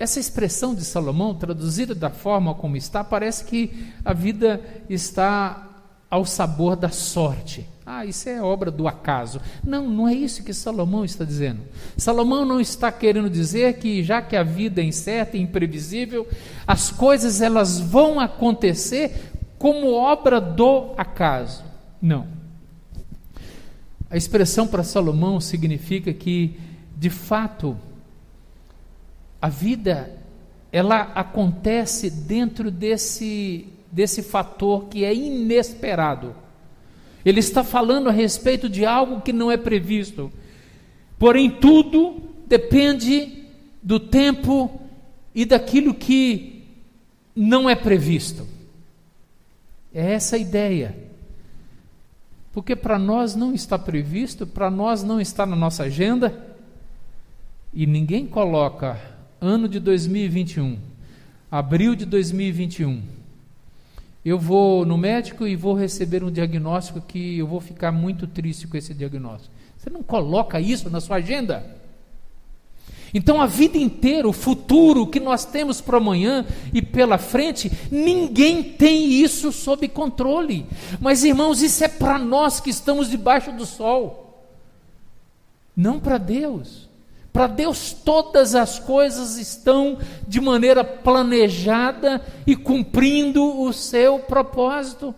essa 0.00 0.18
expressão 0.18 0.74
de 0.74 0.82
Salomão, 0.82 1.34
traduzida 1.34 1.94
da 1.94 2.08
forma 2.08 2.54
como 2.54 2.74
está, 2.74 3.04
parece 3.04 3.44
que 3.44 3.92
a 4.02 4.14
vida 4.14 4.58
está 4.88 5.68
ao 6.08 6.24
sabor 6.24 6.74
da 6.74 6.88
sorte. 6.88 7.66
Ah, 7.84 8.06
isso 8.06 8.26
é 8.30 8.40
obra 8.40 8.70
do 8.70 8.88
acaso. 8.88 9.42
Não, 9.62 9.86
não 9.90 10.08
é 10.08 10.14
isso 10.14 10.42
que 10.42 10.54
Salomão 10.54 11.04
está 11.04 11.22
dizendo. 11.22 11.60
Salomão 11.98 12.46
não 12.46 12.58
está 12.58 12.90
querendo 12.90 13.28
dizer 13.28 13.74
que 13.74 14.02
já 14.02 14.22
que 14.22 14.36
a 14.36 14.42
vida 14.42 14.80
é 14.80 14.84
incerta 14.84 15.36
e 15.36 15.42
imprevisível, 15.42 16.26
as 16.66 16.90
coisas 16.90 17.42
elas 17.42 17.78
vão 17.78 18.18
acontecer 18.18 19.32
como 19.58 19.92
obra 19.92 20.40
do 20.40 20.94
acaso. 20.96 21.62
Não. 22.00 22.26
A 24.08 24.16
expressão 24.16 24.66
para 24.66 24.82
Salomão 24.82 25.40
significa 25.40 26.10
que, 26.10 26.58
de 26.96 27.10
fato, 27.10 27.76
a 29.40 29.48
vida 29.48 30.16
ela 30.72 31.00
acontece 31.14 32.10
dentro 32.10 32.70
desse 32.70 33.66
desse 33.90 34.22
fator 34.22 34.86
que 34.86 35.04
é 35.04 35.14
inesperado. 35.14 36.34
Ele 37.24 37.40
está 37.40 37.64
falando 37.64 38.08
a 38.08 38.12
respeito 38.12 38.68
de 38.68 38.86
algo 38.86 39.20
que 39.20 39.32
não 39.32 39.50
é 39.50 39.56
previsto. 39.56 40.32
Porém, 41.18 41.50
tudo 41.50 42.22
depende 42.46 43.44
do 43.82 44.00
tempo 44.00 44.80
e 45.34 45.44
daquilo 45.44 45.92
que 45.92 46.64
não 47.34 47.68
é 47.68 47.74
previsto. 47.74 48.46
É 49.92 50.12
essa 50.12 50.36
a 50.36 50.38
ideia. 50.38 50.96
Porque 52.52 52.74
para 52.74 52.98
nós 52.98 53.34
não 53.34 53.52
está 53.52 53.78
previsto, 53.78 54.46
para 54.46 54.70
nós 54.70 55.02
não 55.02 55.20
está 55.20 55.44
na 55.44 55.54
nossa 55.54 55.84
agenda, 55.84 56.56
e 57.72 57.86
ninguém 57.86 58.26
coloca 58.26 58.98
ano 59.40 59.66
de 59.66 59.80
2021, 59.80 60.78
abril 61.50 61.94
de 61.94 62.04
2021. 62.04 63.02
Eu 64.22 64.38
vou 64.38 64.84
no 64.84 64.98
médico 64.98 65.46
e 65.46 65.56
vou 65.56 65.74
receber 65.74 66.22
um 66.22 66.30
diagnóstico 66.30 67.00
que 67.00 67.38
eu 67.38 67.46
vou 67.46 67.60
ficar 67.60 67.90
muito 67.90 68.26
triste 68.26 68.66
com 68.66 68.76
esse 68.76 68.92
diagnóstico. 68.92 69.54
Você 69.78 69.88
não 69.88 70.02
coloca 70.02 70.60
isso 70.60 70.90
na 70.90 71.00
sua 71.00 71.16
agenda? 71.16 71.80
Então, 73.14 73.40
a 73.40 73.46
vida 73.46 73.78
inteira, 73.78 74.28
o 74.28 74.32
futuro 74.32 75.06
que 75.06 75.18
nós 75.18 75.46
temos 75.46 75.80
para 75.80 75.96
amanhã 75.96 76.44
e 76.72 76.82
pela 76.82 77.16
frente, 77.16 77.72
ninguém 77.90 78.62
tem 78.62 79.10
isso 79.10 79.50
sob 79.50 79.88
controle. 79.88 80.66
Mas, 81.00 81.24
irmãos, 81.24 81.62
isso 81.62 81.82
é 81.82 81.88
para 81.88 82.18
nós 82.18 82.60
que 82.60 82.70
estamos 82.70 83.08
debaixo 83.08 83.50
do 83.52 83.64
sol, 83.64 84.44
não 85.74 85.98
para 85.98 86.18
Deus. 86.18 86.89
Para 87.32 87.46
Deus, 87.46 87.92
todas 87.92 88.54
as 88.54 88.78
coisas 88.78 89.38
estão 89.38 89.98
de 90.26 90.40
maneira 90.40 90.82
planejada 90.82 92.24
e 92.46 92.56
cumprindo 92.56 93.60
o 93.60 93.72
seu 93.72 94.18
propósito. 94.18 95.14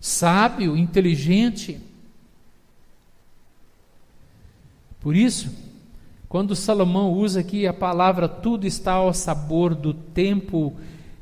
Sábio, 0.00 0.76
inteligente. 0.76 1.80
Por 5.00 5.14
isso, 5.14 5.50
quando 6.28 6.56
Salomão 6.56 7.12
usa 7.12 7.40
aqui 7.40 7.66
a 7.66 7.72
palavra 7.72 8.28
tudo 8.28 8.66
está 8.66 8.92
ao 8.92 9.14
sabor 9.14 9.74
do 9.74 9.94
tempo 9.94 10.76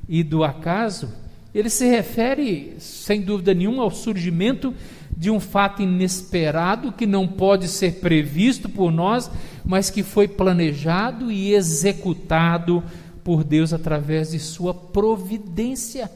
e 0.09 0.23
do 0.23 0.43
acaso, 0.43 1.13
ele 1.55 1.71
se 1.71 1.87
refere, 1.87 2.77
sem 2.79 3.21
dúvida 3.21 3.53
nenhuma, 3.55 3.83
ao 3.83 3.91
surgimento 3.91 4.75
de 5.19 5.33
um 5.33 5.41
fato 5.41 5.83
inesperado 5.83 6.93
que 6.93 7.05
não 7.05 7.27
pode 7.27 7.67
ser 7.67 7.95
previsto 7.95 8.69
por 8.69 8.93
nós, 8.93 9.29
mas 9.65 9.91
que 9.91 10.05
foi 10.05 10.29
planejado 10.29 11.33
e 11.33 11.53
executado 11.53 12.85
por 13.25 13.43
Deus 13.43 13.73
através 13.73 14.31
de 14.31 14.39
sua 14.39 14.73
providência, 14.73 16.09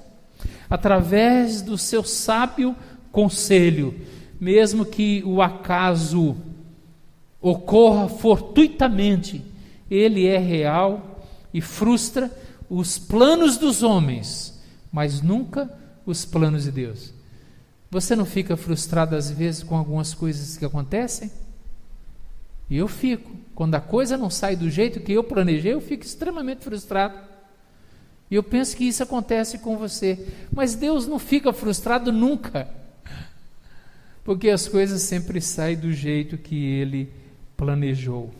através 0.70 1.62
do 1.62 1.76
seu 1.76 2.04
sábio 2.04 2.76
conselho, 3.10 3.92
mesmo 4.40 4.84
que 4.84 5.20
o 5.26 5.42
acaso 5.42 6.36
ocorra 7.40 8.08
fortuitamente, 8.08 9.44
ele 9.90 10.28
é 10.28 10.38
real 10.38 11.24
e 11.52 11.60
frustra 11.60 12.30
os 12.70 13.00
planos 13.00 13.56
dos 13.56 13.82
homens, 13.82 14.62
mas 14.92 15.20
nunca 15.20 15.68
os 16.06 16.24
planos 16.24 16.62
de 16.62 16.70
Deus. 16.70 17.21
Você 17.92 18.16
não 18.16 18.24
fica 18.24 18.56
frustrado 18.56 19.14
às 19.14 19.30
vezes 19.30 19.62
com 19.62 19.76
algumas 19.76 20.14
coisas 20.14 20.56
que 20.56 20.64
acontecem? 20.64 21.30
E 22.70 22.78
eu 22.78 22.88
fico. 22.88 23.30
Quando 23.54 23.74
a 23.74 23.82
coisa 23.82 24.16
não 24.16 24.30
sai 24.30 24.56
do 24.56 24.70
jeito 24.70 24.98
que 24.98 25.12
eu 25.12 25.22
planejei, 25.22 25.74
eu 25.74 25.80
fico 25.82 26.02
extremamente 26.02 26.64
frustrado. 26.64 27.18
E 28.30 28.34
eu 28.34 28.42
penso 28.42 28.74
que 28.78 28.84
isso 28.84 29.02
acontece 29.02 29.58
com 29.58 29.76
você. 29.76 30.26
Mas 30.50 30.74
Deus 30.74 31.06
não 31.06 31.18
fica 31.18 31.52
frustrado 31.52 32.10
nunca. 32.10 32.66
Porque 34.24 34.48
as 34.48 34.66
coisas 34.66 35.02
sempre 35.02 35.38
saem 35.42 35.76
do 35.76 35.92
jeito 35.92 36.38
que 36.38 36.64
Ele 36.64 37.12
planejou. 37.58 38.30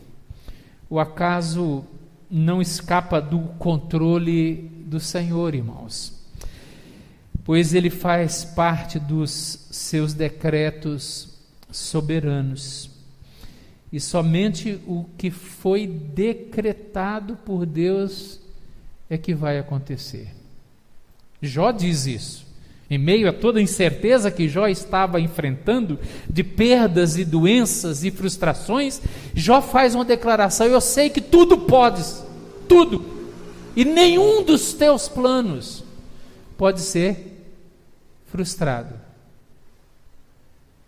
O 0.89 0.99
acaso 0.99 1.85
não 2.27 2.59
escapa 2.59 3.21
do 3.21 3.39
controle 3.59 4.67
do 4.87 4.99
Senhor, 4.99 5.53
irmãos, 5.53 6.22
pois 7.45 7.73
ele 7.73 7.89
faz 7.89 8.45
parte 8.45 8.99
dos 8.99 9.67
seus 9.71 10.13
decretos 10.13 11.29
soberanos. 11.71 12.89
E 13.91 13.99
somente 13.99 14.79
o 14.87 15.05
que 15.17 15.29
foi 15.29 15.85
decretado 15.85 17.35
por 17.45 17.65
Deus 17.65 18.39
é 19.09 19.17
que 19.17 19.33
vai 19.33 19.59
acontecer. 19.59 20.29
Jó 21.41 21.71
diz 21.71 22.07
isso. 22.07 22.43
Em 22.89 22.97
meio 22.97 23.29
a 23.29 23.33
toda 23.33 23.59
a 23.59 23.61
incerteza 23.61 24.31
que 24.31 24.47
Jó 24.47 24.67
estava 24.67 25.19
enfrentando, 25.19 25.99
de 26.29 26.43
perdas 26.43 27.17
e 27.17 27.25
doenças 27.25 28.03
e 28.03 28.11
frustrações, 28.11 29.01
Jó 29.33 29.61
faz 29.61 29.95
uma 29.95 30.05
declaração: 30.05 30.67
Eu 30.67 30.81
sei 30.81 31.09
que 31.09 31.21
tudo 31.21 31.59
podes, 31.59 32.23
tudo, 32.67 33.03
e 33.75 33.83
nenhum 33.83 34.43
dos 34.43 34.73
teus 34.73 35.07
planos 35.07 35.83
pode 36.57 36.81
ser 36.81 37.32
frustrado. 38.33 38.99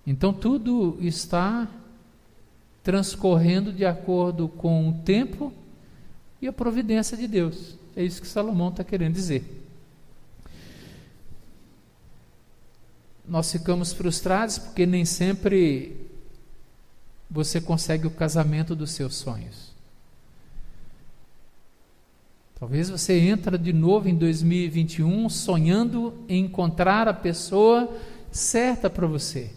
Então 0.05 0.33
tudo 0.33 0.97
está 0.99 1.67
transcorrendo 2.83 3.71
de 3.71 3.85
acordo 3.85 4.47
com 4.47 4.89
o 4.89 4.93
tempo 5.03 5.53
e 6.41 6.47
a 6.47 6.53
providência 6.53 7.15
de 7.15 7.27
Deus. 7.27 7.77
É 7.95 8.03
isso 8.03 8.19
que 8.19 8.27
Salomão 8.27 8.69
está 8.69 8.83
querendo 8.83 9.13
dizer. 9.13 9.61
nós 13.27 13.51
ficamos 13.51 13.91
frustrados 13.91 14.57
porque 14.57 14.85
nem 14.85 15.03
sempre 15.03 15.95
você 17.29 17.59
consegue 17.59 18.05
o 18.05 18.11
casamento 18.11 18.75
dos 18.75 18.91
seus 18.91 19.15
sonhos. 19.15 19.74
Talvez 22.57 22.89
você 22.89 23.19
entra 23.19 23.57
de 23.57 23.73
novo 23.73 24.07
em 24.07 24.15
2021 24.15 25.29
sonhando 25.29 26.13
em 26.27 26.45
encontrar 26.45 27.05
a 27.07 27.13
pessoa 27.13 27.89
certa 28.31 28.89
para 28.89 29.05
você. 29.05 29.51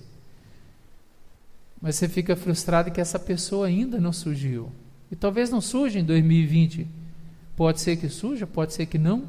Mas 1.80 1.94
você 1.94 2.08
fica 2.08 2.34
frustrado 2.34 2.90
que 2.90 3.00
essa 3.00 3.18
pessoa 3.18 3.68
ainda 3.68 4.00
não 4.00 4.12
surgiu. 4.12 4.72
E 5.12 5.16
talvez 5.16 5.48
não 5.48 5.60
surja 5.60 6.00
em 6.00 6.04
2020. 6.04 6.88
Pode 7.56 7.80
ser 7.80 7.96
que 7.96 8.08
surja, 8.08 8.48
pode 8.48 8.74
ser 8.74 8.86
que 8.86 8.98
não. 8.98 9.24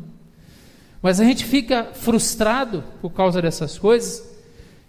Mas 0.99 1.19
a 1.19 1.23
gente 1.23 1.45
fica 1.45 1.85
frustrado 1.93 2.83
por 3.01 3.11
causa 3.11 3.39
dessas 3.39 3.77
coisas. 3.77 4.27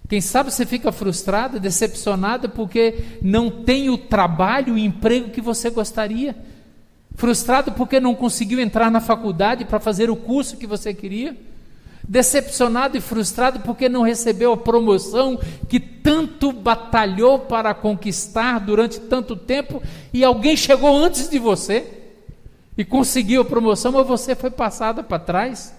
Quem 0.09 0.23
sabe 0.23 0.51
você 0.51 0.65
fica 0.65 0.91
frustrado, 0.91 1.61
decepcionado 1.61 2.49
porque 2.49 3.19
não 3.23 3.51
tem 3.51 3.91
o 3.91 3.99
trabalho, 3.99 4.75
o 4.75 4.79
emprego 4.79 5.31
que 5.31 5.41
você 5.43 5.69
gostaria. 5.69 6.35
Frustrado 7.15 7.73
porque 7.73 8.01
não 8.01 8.15
conseguiu 8.15 8.61
entrar 8.61 8.91
na 8.91 9.01
faculdade 9.01 9.65
para 9.65 9.81
fazer 9.81 10.11
o 10.11 10.17
curso 10.17 10.57
que 10.57 10.67
você 10.67 10.95
queria. 10.95 11.37
Decepcionado 12.07 12.97
e 12.97 13.01
frustrado 13.01 13.61
porque 13.61 13.89
não 13.89 14.03
recebeu 14.03 14.53
a 14.53 14.57
promoção 14.57 15.39
que 15.69 15.79
tanto 15.79 16.51
batalhou 16.51 17.39
para 17.39 17.75
conquistar 17.75 18.59
durante 18.59 18.99
tanto 19.01 19.37
tempo 19.37 19.83
e 20.13 20.25
alguém 20.25 20.57
chegou 20.57 20.97
antes 20.97 21.29
de 21.29 21.39
você 21.39 21.87
e 22.77 22.85
conseguiu 22.85 23.43
a 23.43 23.45
promoção, 23.45 23.93
mas 23.93 24.07
você 24.07 24.35
foi 24.35 24.51
passada 24.51 25.03
para 25.03 25.19
trás. 25.19 25.75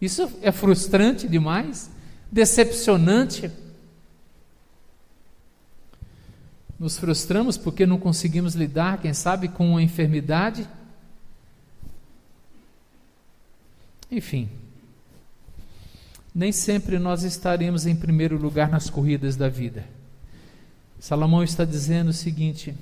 Isso 0.00 0.28
é 0.42 0.50
frustrante 0.50 1.28
demais 1.28 1.90
decepcionante. 2.32 3.50
Nos 6.82 6.98
frustramos 6.98 7.56
porque 7.56 7.86
não 7.86 7.96
conseguimos 7.96 8.56
lidar, 8.56 9.00
quem 9.00 9.14
sabe, 9.14 9.46
com 9.46 9.70
uma 9.70 9.80
enfermidade. 9.80 10.66
Enfim, 14.10 14.48
nem 16.34 16.50
sempre 16.50 16.98
nós 16.98 17.22
estaremos 17.22 17.86
em 17.86 17.94
primeiro 17.94 18.36
lugar 18.36 18.68
nas 18.68 18.90
corridas 18.90 19.36
da 19.36 19.48
vida. 19.48 19.84
Salomão 20.98 21.44
está 21.44 21.64
dizendo 21.64 22.08
o 22.08 22.12
seguinte: 22.12 22.74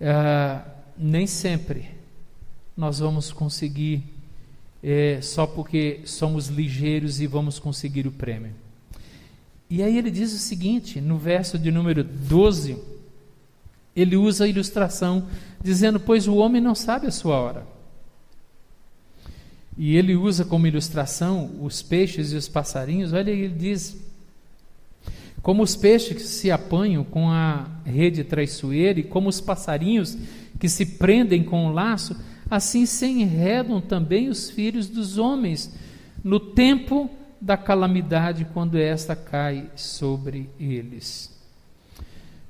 uh, 0.00 0.70
nem 0.96 1.26
sempre 1.26 1.90
nós 2.74 3.00
vamos 3.00 3.30
conseguir 3.30 4.04
é, 4.82 5.20
só 5.20 5.46
porque 5.46 6.00
somos 6.06 6.46
ligeiros 6.46 7.20
e 7.20 7.26
vamos 7.26 7.58
conseguir 7.58 8.06
o 8.06 8.10
prêmio. 8.12 8.54
E 9.68 9.82
aí 9.82 9.98
ele 9.98 10.10
diz 10.10 10.32
o 10.32 10.38
seguinte, 10.38 11.00
no 11.00 11.18
verso 11.18 11.58
de 11.58 11.70
número 11.70 12.04
12, 12.04 12.76
ele 13.94 14.16
usa 14.16 14.44
a 14.44 14.48
ilustração 14.48 15.26
dizendo: 15.62 15.98
Pois 15.98 16.28
o 16.28 16.36
homem 16.36 16.60
não 16.60 16.74
sabe 16.74 17.06
a 17.06 17.10
sua 17.10 17.36
hora. 17.38 17.66
E 19.76 19.96
ele 19.96 20.14
usa 20.14 20.44
como 20.44 20.66
ilustração 20.66 21.50
os 21.60 21.82
peixes 21.82 22.32
e 22.32 22.36
os 22.36 22.48
passarinhos. 22.48 23.12
Olha, 23.12 23.30
ele 23.30 23.48
diz: 23.48 23.96
Como 25.42 25.62
os 25.62 25.74
peixes 25.74 26.16
que 26.16 26.22
se 26.22 26.50
apanham 26.50 27.02
com 27.02 27.30
a 27.30 27.66
rede 27.84 28.22
traiçoeira 28.22 29.00
e 29.00 29.04
como 29.04 29.28
os 29.28 29.40
passarinhos 29.40 30.16
que 30.60 30.68
se 30.68 30.86
prendem 30.86 31.42
com 31.42 31.66
o 31.66 31.72
laço, 31.72 32.16
assim 32.48 32.86
se 32.86 33.06
enredam 33.06 33.80
também 33.80 34.28
os 34.28 34.48
filhos 34.48 34.88
dos 34.88 35.18
homens 35.18 35.72
no 36.22 36.40
tempo 36.40 37.10
da 37.40 37.56
calamidade, 37.56 38.46
quando 38.52 38.78
esta 38.78 39.14
cai 39.14 39.70
sobre 39.76 40.48
eles. 40.58 41.34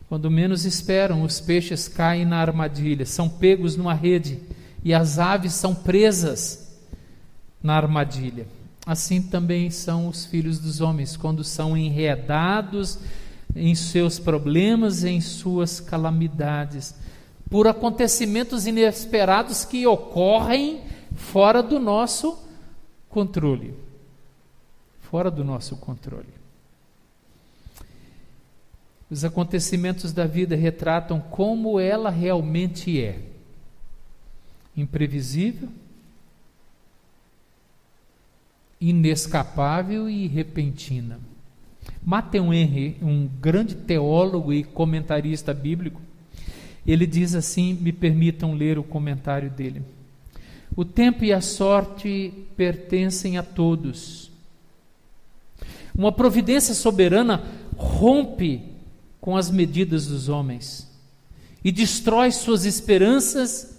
Quando 0.09 0.31
menos 0.31 0.65
esperam, 0.65 1.23
os 1.23 1.41
peixes 1.41 1.89
caem 1.89 2.25
na 2.25 2.39
armadilha, 2.39 3.05
são 3.05 3.29
pegos 3.29 3.77
numa 3.77 3.95
rede, 3.95 4.41
e 4.85 4.95
as 4.95 5.19
aves 5.19 5.53
são 5.53 5.75
presas 5.75 6.79
na 7.63 7.75
armadilha. 7.75 8.47
Assim 8.87 9.21
também 9.21 9.71
são 9.71 10.07
os 10.07 10.25
filhos 10.25 10.61
dos 10.61 10.81
homens, 10.81 11.17
quando 11.17 11.43
são 11.43 11.77
enredados 11.77 12.99
em 13.55 13.75
seus 13.75 14.19
problemas, 14.19 15.03
em 15.03 15.21
suas 15.21 15.81
calamidades 15.81 16.95
por 17.51 17.67
acontecimentos 17.67 18.67
inesperados 18.67 19.65
que 19.65 19.87
ocorrem 19.87 20.81
fora 21.15 21.63
do 21.63 21.79
nosso 21.79 22.39
controle. 23.09 23.75
Fora 25.11 25.31
do 25.31 25.45
nosso 25.45 25.77
controle. 25.77 26.27
Os 29.09 29.25
acontecimentos 29.25 30.13
da 30.13 30.27
vida 30.27 30.57
retratam 30.57 31.21
como 31.21 31.79
ela 31.79 32.11
realmente 32.11 33.01
é: 33.01 33.21
imprevisível, 34.77 35.69
inescapável 38.81 40.11
e 40.11 40.27
repentina. 40.27 41.21
Matthew 42.05 42.53
Henry, 42.53 42.97
um 43.01 43.29
grande 43.41 43.77
teólogo 43.77 44.53
e 44.53 44.65
comentarista 44.65 45.55
bíblico, 45.55 46.03
ele 46.85 47.07
diz 47.07 47.37
assim: 47.37 47.75
me 47.75 47.93
permitam 47.93 48.55
ler 48.55 48.77
o 48.77 48.83
comentário 48.83 49.51
dele. 49.51 49.83
O 50.75 50.85
tempo 50.85 51.25
e 51.25 51.33
a 51.33 51.41
sorte 51.41 52.33
pertencem 52.57 53.39
a 53.39 53.43
todos. 53.45 54.26
Uma 55.97 56.13
providência 56.13 56.75
soberana 56.75 57.43
rompe 57.77 58.63
com 59.21 59.37
as 59.37 59.51
medidas 59.51 60.07
dos 60.07 60.29
homens 60.29 60.87
e 61.65 61.73
destrói 61.73 62.31
suas 62.31 62.65
esperanças 62.65 63.77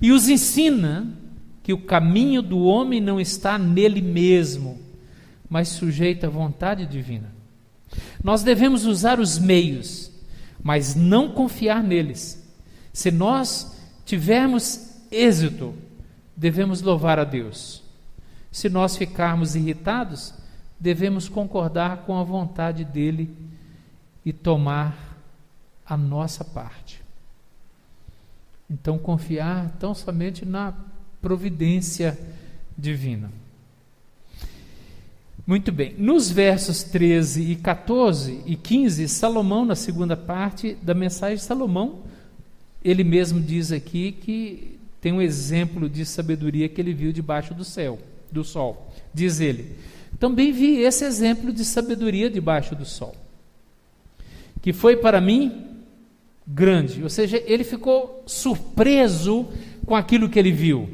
e 0.00 0.12
os 0.12 0.28
ensina 0.28 1.16
que 1.62 1.72
o 1.72 1.80
caminho 1.80 2.42
do 2.42 2.60
homem 2.60 3.00
não 3.00 3.18
está 3.18 3.58
nele 3.58 4.02
mesmo, 4.02 4.78
mas 5.48 5.68
sujeito 5.68 6.26
à 6.26 6.28
vontade 6.28 6.84
divina. 6.86 7.32
Nós 8.22 8.42
devemos 8.42 8.84
usar 8.84 9.18
os 9.18 9.38
meios, 9.38 10.10
mas 10.62 10.94
não 10.94 11.30
confiar 11.30 11.82
neles. 11.82 12.42
Se 12.92 13.10
nós 13.10 13.74
tivermos 14.04 14.90
êxito, 15.10 15.74
devemos 16.36 16.82
louvar 16.82 17.18
a 17.18 17.24
Deus. 17.24 17.82
Se 18.52 18.68
nós 18.68 18.96
ficarmos 18.96 19.56
irritados, 19.56 20.34
devemos 20.84 21.30
concordar 21.30 22.02
com 22.04 22.18
a 22.18 22.22
vontade 22.22 22.84
dele 22.84 23.34
e 24.22 24.34
tomar 24.34 25.18
a 25.86 25.96
nossa 25.96 26.44
parte. 26.44 27.00
Então, 28.68 28.98
confiar 28.98 29.70
tão 29.80 29.94
somente 29.94 30.44
na 30.44 30.74
providência 31.22 32.18
divina. 32.76 33.32
Muito 35.46 35.72
bem, 35.72 35.94
nos 35.96 36.30
versos 36.30 36.82
13 36.82 37.52
e 37.52 37.56
14 37.56 38.42
e 38.44 38.54
15, 38.54 39.08
Salomão, 39.08 39.64
na 39.64 39.74
segunda 39.74 40.14
parte 40.14 40.76
da 40.82 40.92
mensagem, 40.92 41.38
Salomão, 41.38 42.00
ele 42.84 43.04
mesmo 43.04 43.40
diz 43.40 43.72
aqui 43.72 44.12
que 44.12 44.78
tem 45.00 45.14
um 45.14 45.22
exemplo 45.22 45.88
de 45.88 46.04
sabedoria 46.04 46.68
que 46.68 46.78
ele 46.78 46.92
viu 46.92 47.10
debaixo 47.10 47.54
do 47.54 47.64
céu, 47.64 47.98
do 48.30 48.44
sol. 48.44 48.92
Diz 49.14 49.40
ele: 49.40 49.76
Também 50.18 50.52
vi 50.52 50.80
esse 50.80 51.04
exemplo 51.04 51.52
de 51.52 51.64
sabedoria 51.64 52.30
debaixo 52.30 52.74
do 52.74 52.84
sol, 52.84 53.14
que 54.62 54.72
foi 54.72 54.96
para 54.96 55.20
mim 55.20 55.64
grande, 56.46 57.02
ou 57.02 57.08
seja, 57.08 57.42
ele 57.46 57.64
ficou 57.64 58.22
surpreso 58.26 59.48
com 59.86 59.96
aquilo 59.96 60.28
que 60.28 60.38
ele 60.38 60.52
viu. 60.52 60.88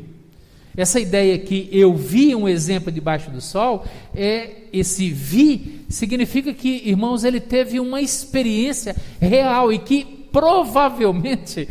Essa 0.76 1.00
ideia 1.00 1.37
que 1.38 1.68
eu 1.72 1.94
vi 1.94 2.35
um 2.35 2.48
exemplo 2.48 2.92
debaixo 2.92 3.30
do 3.30 3.40
sol, 3.40 3.85
é 4.14 4.68
esse 4.72 5.11
vi 5.11 5.85
significa 5.88 6.54
que, 6.54 6.88
irmãos, 6.88 7.24
ele 7.24 7.40
teve 7.40 7.80
uma 7.80 8.00
experiência 8.00 8.94
real 9.20 9.72
e 9.72 9.78
que 9.78 10.04
provavelmente 10.30 11.68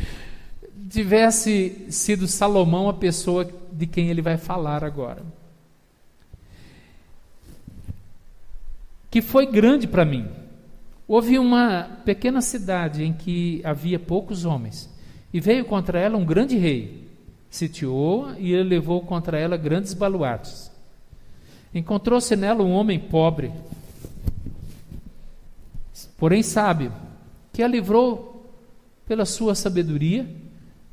tivesse 0.90 1.86
sido 1.90 2.28
Salomão 2.28 2.90
a 2.90 2.94
pessoa 2.94 3.50
de 3.72 3.88
quem 3.88 4.10
ele 4.10 4.22
vai 4.22 4.38
falar 4.38 4.84
agora. 4.84 5.24
Que 9.10 9.22
foi 9.22 9.46
grande 9.46 9.88
para 9.88 10.06
mim. 10.06 10.28
Houve 11.08 11.40
uma 11.40 12.02
pequena 12.06 12.42
cidade 12.42 13.04
em 13.04 13.12
que 13.14 13.62
havia 13.64 14.00
poucos 14.00 14.46
homens, 14.46 14.90
e 15.34 15.40
veio 15.40 15.66
contra 15.66 16.00
ela 16.00 16.18
um 16.18 16.26
grande 16.26 16.58
rei. 16.58 17.08
Sitiou 17.50 18.32
e 18.38 18.54
ele 18.54 18.70
levou 18.70 19.02
contra 19.02 19.40
ela 19.40 19.58
grandes 19.58 19.94
baluartes. 19.94 20.72
Encontrou-se 21.74 22.36
nela 22.36 22.64
um 22.64 22.72
homem 22.72 23.00
pobre, 23.00 23.52
porém 26.18 26.44
sábio, 26.44 26.92
que 27.52 27.64
a 27.64 27.68
livrou 27.68 28.46
pela 29.08 29.26
sua 29.26 29.56
sabedoria 29.56 30.28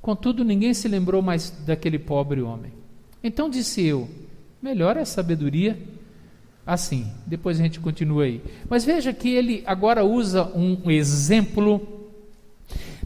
Contudo, 0.06 0.44
ninguém 0.44 0.72
se 0.72 0.86
lembrou 0.86 1.20
mais 1.20 1.50
daquele 1.66 1.98
pobre 1.98 2.40
homem. 2.40 2.70
Então 3.24 3.50
disse 3.50 3.84
eu: 3.84 4.08
melhor 4.62 4.96
é 4.96 5.00
a 5.00 5.04
sabedoria 5.04 5.76
assim. 6.66 7.06
Depois 7.24 7.60
a 7.60 7.62
gente 7.62 7.78
continua 7.78 8.24
aí. 8.24 8.42
Mas 8.68 8.84
veja 8.84 9.12
que 9.12 9.28
ele 9.28 9.62
agora 9.64 10.04
usa 10.04 10.44
um 10.54 10.90
exemplo 10.90 11.80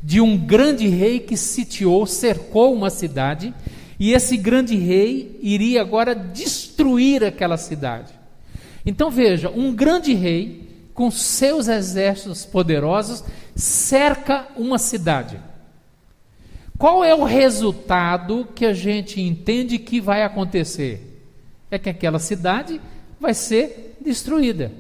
de 0.03 0.21
um 0.21 0.37
grande 0.37 0.89
rei 0.89 1.21
que 1.21 1.37
sitiou, 1.37 2.07
cercou 2.07 2.73
uma 2.73 2.89
cidade, 2.89 3.53
e 3.99 4.13
esse 4.13 4.37
grande 4.39 4.75
rei 4.77 5.39
iria 5.43 5.83
agora 5.83 6.15
destruir 6.15 7.23
aquela 7.23 7.59
cidade. 7.59 8.13
Então 8.87 9.11
veja, 9.11 9.51
um 9.51 9.75
grande 9.75 10.15
rei 10.15 10.69
com 10.95 11.11
seus 11.11 11.69
exércitos 11.69 12.47
poderosos 12.47 13.23
cerca 13.55 14.49
uma 14.57 14.79
cidade. 14.79 15.39
Qual 16.79 17.05
é 17.05 17.15
o 17.15 17.25
resultado 17.25 18.49
que 18.55 18.65
a 18.65 18.73
gente 18.73 19.21
entende 19.21 19.79
que 19.79 20.01
vai 20.01 20.23
acontecer? 20.23 21.23
É 21.71 21.79
que 21.79 21.91
aquela 21.91 22.19
cidade 22.19 22.81
vai 23.21 23.35
ser 23.35 23.97
destruída. 24.01 24.73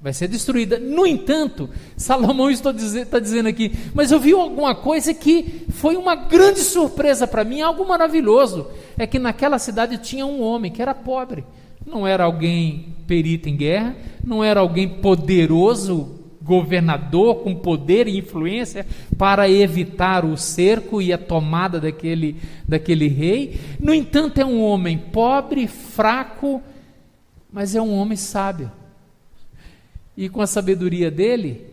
Vai 0.00 0.12
ser 0.12 0.28
destruída. 0.28 0.78
No 0.78 1.06
entanto, 1.06 1.68
Salomão 1.96 2.50
está 2.50 2.70
dizendo, 2.70 3.48
aqui, 3.48 3.72
mas 3.92 4.12
eu 4.12 4.20
vi 4.20 4.32
alguma 4.32 4.74
coisa 4.74 5.12
que 5.12 5.66
foi 5.70 5.96
uma 5.96 6.14
grande 6.14 6.60
surpresa 6.60 7.26
para 7.26 7.44
mim, 7.44 7.60
algo 7.60 7.86
maravilhoso. 7.86 8.68
É 8.96 9.06
que 9.06 9.18
naquela 9.18 9.58
cidade 9.58 9.98
tinha 9.98 10.24
um 10.24 10.40
homem 10.40 10.70
que 10.70 10.80
era 10.80 10.94
pobre. 10.94 11.44
Não 11.84 12.06
era 12.06 12.24
alguém 12.24 12.94
perito 13.06 13.48
em 13.48 13.56
guerra, 13.56 13.96
não 14.24 14.44
era 14.44 14.60
alguém 14.60 14.88
poderoso 14.88 16.17
governador 16.48 17.42
com 17.42 17.54
poder 17.54 18.08
e 18.08 18.16
influência 18.16 18.86
para 19.18 19.50
evitar 19.50 20.24
o 20.24 20.34
cerco 20.34 21.02
e 21.02 21.12
a 21.12 21.18
tomada 21.18 21.78
daquele, 21.78 22.36
daquele 22.66 23.06
rei. 23.06 23.60
No 23.78 23.92
entanto, 23.92 24.40
é 24.40 24.44
um 24.46 24.62
homem 24.62 24.96
pobre, 24.96 25.66
fraco, 25.66 26.62
mas 27.52 27.76
é 27.76 27.82
um 27.82 27.92
homem 27.92 28.16
sábio. 28.16 28.72
E 30.16 30.30
com 30.30 30.40
a 30.40 30.46
sabedoria 30.46 31.10
dele, 31.10 31.66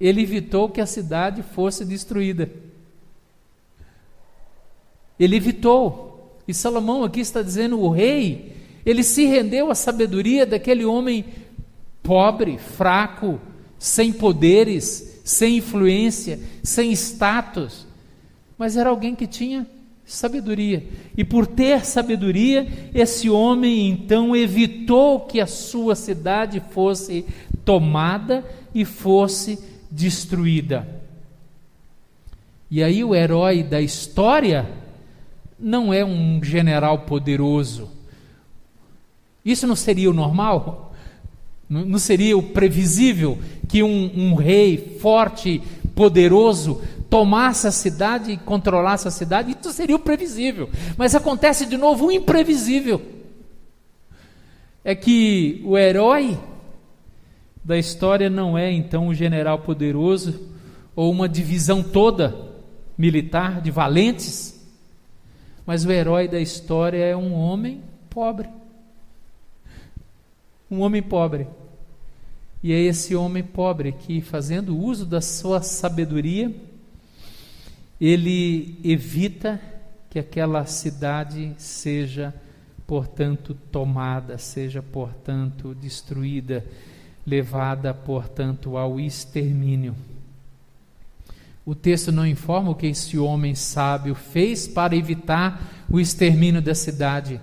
ele 0.00 0.20
evitou 0.20 0.68
que 0.68 0.80
a 0.80 0.86
cidade 0.86 1.42
fosse 1.42 1.84
destruída. 1.84 2.50
Ele 5.18 5.36
evitou. 5.36 6.36
E 6.46 6.52
Salomão 6.52 7.04
aqui 7.04 7.20
está 7.20 7.40
dizendo: 7.40 7.80
o 7.80 7.88
rei, 7.88 8.52
ele 8.84 9.04
se 9.04 9.24
rendeu 9.26 9.70
à 9.70 9.76
sabedoria 9.76 10.44
daquele 10.44 10.84
homem 10.84 11.24
pobre, 12.02 12.58
fraco, 12.58 13.40
sem 13.78 14.12
poderes, 14.12 15.20
sem 15.24 15.58
influência, 15.58 16.40
sem 16.62 16.90
status, 16.92 17.86
mas 18.56 18.76
era 18.76 18.90
alguém 18.90 19.14
que 19.14 19.26
tinha 19.26 19.66
sabedoria. 20.04 20.84
E 21.16 21.22
por 21.22 21.46
ter 21.46 21.84
sabedoria, 21.84 22.66
esse 22.94 23.28
homem 23.28 23.88
então 23.88 24.34
evitou 24.34 25.20
que 25.20 25.40
a 25.40 25.46
sua 25.46 25.94
cidade 25.94 26.62
fosse 26.70 27.24
tomada 27.64 28.44
e 28.74 28.84
fosse 28.84 29.58
destruída. 29.90 30.88
E 32.70 32.82
aí 32.82 33.04
o 33.04 33.14
herói 33.14 33.62
da 33.62 33.80
história 33.80 34.68
não 35.58 35.92
é 35.92 36.04
um 36.04 36.42
general 36.42 37.00
poderoso. 37.00 37.90
Isso 39.44 39.66
não 39.66 39.76
seria 39.76 40.10
o 40.10 40.14
normal? 40.14 40.87
Não 41.68 41.98
seria 41.98 42.36
o 42.36 42.42
previsível 42.42 43.38
que 43.68 43.82
um, 43.82 44.10
um, 44.16 44.34
rei 44.34 44.96
forte, 45.00 45.60
poderoso, 45.94 46.80
tomasse 47.10 47.66
a 47.66 47.70
cidade 47.70 48.32
e 48.32 48.36
controlasse 48.38 49.06
a 49.06 49.10
cidade? 49.10 49.54
Isso 49.60 49.72
seria 49.72 49.96
o 49.96 49.98
previsível. 49.98 50.70
Mas 50.96 51.14
acontece 51.14 51.66
de 51.66 51.76
novo 51.76 52.06
o 52.06 52.12
imprevisível. 52.12 53.02
É 54.82 54.94
que 54.94 55.60
o 55.66 55.76
herói 55.76 56.38
da 57.62 57.76
história 57.76 58.30
não 58.30 58.56
é 58.56 58.72
então 58.72 59.08
um 59.08 59.14
general 59.14 59.58
poderoso 59.58 60.48
ou 60.96 61.10
uma 61.10 61.28
divisão 61.28 61.82
toda 61.82 62.34
militar 62.96 63.60
de 63.60 63.70
valentes, 63.70 64.66
mas 65.66 65.84
o 65.84 65.92
herói 65.92 66.28
da 66.28 66.40
história 66.40 67.04
é 67.04 67.14
um 67.14 67.34
homem 67.34 67.82
pobre 68.08 68.48
um 70.70 70.80
homem 70.80 71.02
pobre. 71.02 71.46
E 72.62 72.72
é 72.72 72.78
esse 72.80 73.14
homem 73.14 73.42
pobre 73.42 73.92
que, 73.92 74.20
fazendo 74.20 74.76
uso 74.76 75.06
da 75.06 75.20
sua 75.20 75.62
sabedoria, 75.62 76.54
ele 78.00 78.78
evita 78.82 79.60
que 80.10 80.18
aquela 80.18 80.64
cidade 80.66 81.52
seja, 81.56 82.34
portanto, 82.86 83.56
tomada, 83.70 84.38
seja, 84.38 84.82
portanto, 84.82 85.74
destruída. 85.74 86.64
levada, 87.28 87.92
portanto, 87.92 88.78
ao 88.78 88.98
extermínio. 88.98 89.94
O 91.66 91.74
texto 91.74 92.10
não 92.10 92.26
informa 92.26 92.70
o 92.70 92.74
que 92.74 92.86
esse 92.86 93.18
homem 93.18 93.54
sábio 93.54 94.14
fez 94.14 94.66
para 94.66 94.96
evitar 94.96 95.84
o 95.90 96.00
extermínio 96.00 96.62
da 96.62 96.74
cidade. 96.74 97.38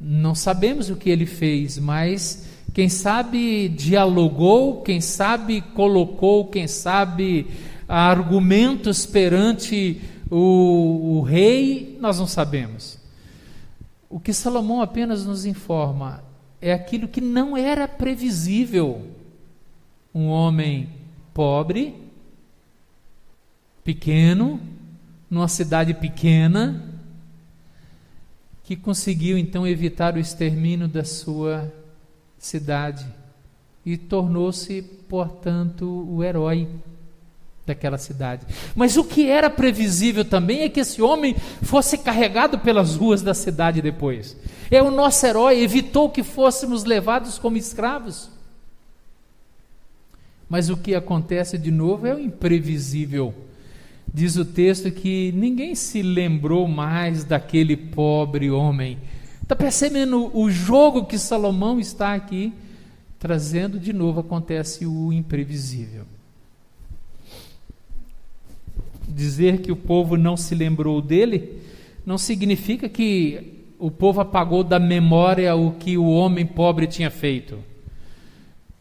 Não 0.00 0.34
sabemos 0.34 0.88
o 0.88 0.96
que 0.96 1.10
ele 1.10 1.26
fez, 1.26 1.78
mas 1.78 2.48
quem 2.72 2.88
sabe 2.88 3.68
dialogou, 3.68 4.80
quem 4.80 5.00
sabe 5.00 5.60
colocou, 5.60 6.46
quem 6.46 6.66
sabe 6.66 7.46
argumentos 7.86 9.04
perante 9.04 10.00
o, 10.30 11.18
o 11.18 11.20
rei, 11.22 11.98
nós 12.00 12.18
não 12.18 12.26
sabemos. 12.26 12.98
O 14.08 14.18
que 14.18 14.32
Salomão 14.32 14.80
apenas 14.80 15.26
nos 15.26 15.44
informa 15.44 16.24
é 16.60 16.72
aquilo 16.72 17.08
que 17.08 17.20
não 17.20 17.56
era 17.56 17.86
previsível. 17.86 19.06
Um 20.14 20.28
homem 20.28 20.88
pobre, 21.34 21.94
pequeno, 23.84 24.60
numa 25.28 25.48
cidade 25.48 25.94
pequena, 25.94 26.89
que 28.70 28.76
conseguiu 28.76 29.36
então 29.36 29.66
evitar 29.66 30.14
o 30.14 30.20
extermínio 30.20 30.86
da 30.86 31.02
sua 31.02 31.72
cidade 32.38 33.04
e 33.84 33.96
tornou-se, 33.96 34.80
portanto, 35.08 36.06
o 36.08 36.22
herói 36.22 36.68
daquela 37.66 37.98
cidade. 37.98 38.46
Mas 38.76 38.96
o 38.96 39.02
que 39.02 39.28
era 39.28 39.50
previsível 39.50 40.24
também 40.24 40.60
é 40.60 40.68
que 40.68 40.78
esse 40.78 41.02
homem 41.02 41.34
fosse 41.62 41.98
carregado 41.98 42.60
pelas 42.60 42.94
ruas 42.94 43.22
da 43.22 43.34
cidade 43.34 43.82
depois. 43.82 44.36
É 44.70 44.80
o 44.80 44.88
nosso 44.88 45.26
herói, 45.26 45.60
evitou 45.60 46.08
que 46.08 46.22
fôssemos 46.22 46.84
levados 46.84 47.40
como 47.40 47.56
escravos. 47.56 48.30
Mas 50.48 50.70
o 50.70 50.76
que 50.76 50.94
acontece 50.94 51.58
de 51.58 51.72
novo 51.72 52.06
é 52.06 52.14
o 52.14 52.20
imprevisível. 52.20 53.34
Diz 54.12 54.36
o 54.36 54.44
texto 54.44 54.90
que 54.90 55.32
ninguém 55.32 55.74
se 55.74 56.02
lembrou 56.02 56.66
mais 56.66 57.22
daquele 57.24 57.76
pobre 57.76 58.50
homem. 58.50 58.98
Está 59.42 59.54
percebendo 59.54 60.30
o 60.36 60.50
jogo 60.50 61.04
que 61.04 61.18
Salomão 61.18 61.78
está 61.78 62.14
aqui 62.14 62.52
trazendo? 63.18 63.78
De 63.78 63.92
novo 63.92 64.20
acontece 64.20 64.84
o 64.84 65.12
imprevisível. 65.12 66.04
Dizer 69.08 69.60
que 69.60 69.70
o 69.70 69.76
povo 69.76 70.16
não 70.16 70.36
se 70.36 70.54
lembrou 70.54 71.00
dele 71.00 71.60
não 72.04 72.18
significa 72.18 72.88
que 72.88 73.68
o 73.78 73.90
povo 73.90 74.20
apagou 74.20 74.64
da 74.64 74.78
memória 74.78 75.54
o 75.54 75.72
que 75.72 75.96
o 75.96 76.06
homem 76.06 76.44
pobre 76.44 76.86
tinha 76.86 77.10
feito. 77.10 77.58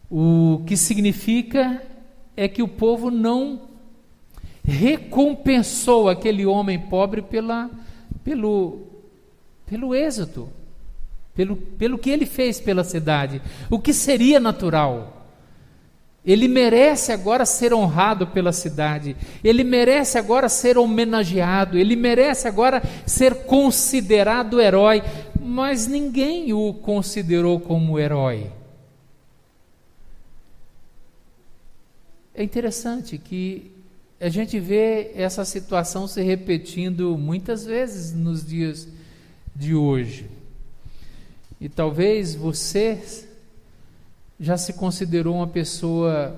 O 0.09 0.63
que 0.65 0.75
significa 0.75 1.81
é 2.35 2.47
que 2.47 2.63
o 2.63 2.67
povo 2.67 3.11
não 3.11 3.68
recompensou 4.63 6.09
aquele 6.09 6.45
homem 6.45 6.79
pobre 6.79 7.21
pela, 7.21 7.69
pelo, 8.23 8.87
pelo 9.65 9.95
êxito, 9.95 10.49
pelo, 11.35 11.55
pelo 11.55 11.97
que 11.97 12.09
ele 12.09 12.25
fez 12.25 12.59
pela 12.59 12.83
cidade, 12.83 13.41
o 13.69 13.79
que 13.79 13.93
seria 13.93 14.39
natural. 14.39 15.15
Ele 16.25 16.47
merece 16.47 17.11
agora 17.11 17.45
ser 17.45 17.73
honrado 17.73 18.27
pela 18.27 18.51
cidade, 18.51 19.15
ele 19.43 19.63
merece 19.63 20.17
agora 20.17 20.49
ser 20.49 20.77
homenageado, 20.77 21.77
ele 21.77 21.95
merece 21.95 22.47
agora 22.47 22.83
ser 23.05 23.45
considerado 23.45 24.59
herói, 24.59 25.01
mas 25.41 25.87
ninguém 25.87 26.51
o 26.51 26.73
considerou 26.73 27.59
como 27.59 27.97
herói. 27.97 28.51
É 32.35 32.43
interessante 32.43 33.17
que 33.17 33.78
a 34.19 34.27
gente 34.27 34.59
vê 34.59 35.11
essa 35.15 35.45
situação 35.45 36.07
se 36.07 36.21
repetindo 36.21 37.17
muitas 37.17 37.65
vezes 37.65 38.13
nos 38.13 38.45
dias 38.45 38.87
de 39.55 39.73
hoje. 39.73 40.29
E 41.59 41.69
talvez 41.69 42.35
você 42.35 43.01
já 44.39 44.57
se 44.57 44.73
considerou 44.73 45.35
uma 45.35 45.47
pessoa 45.47 46.35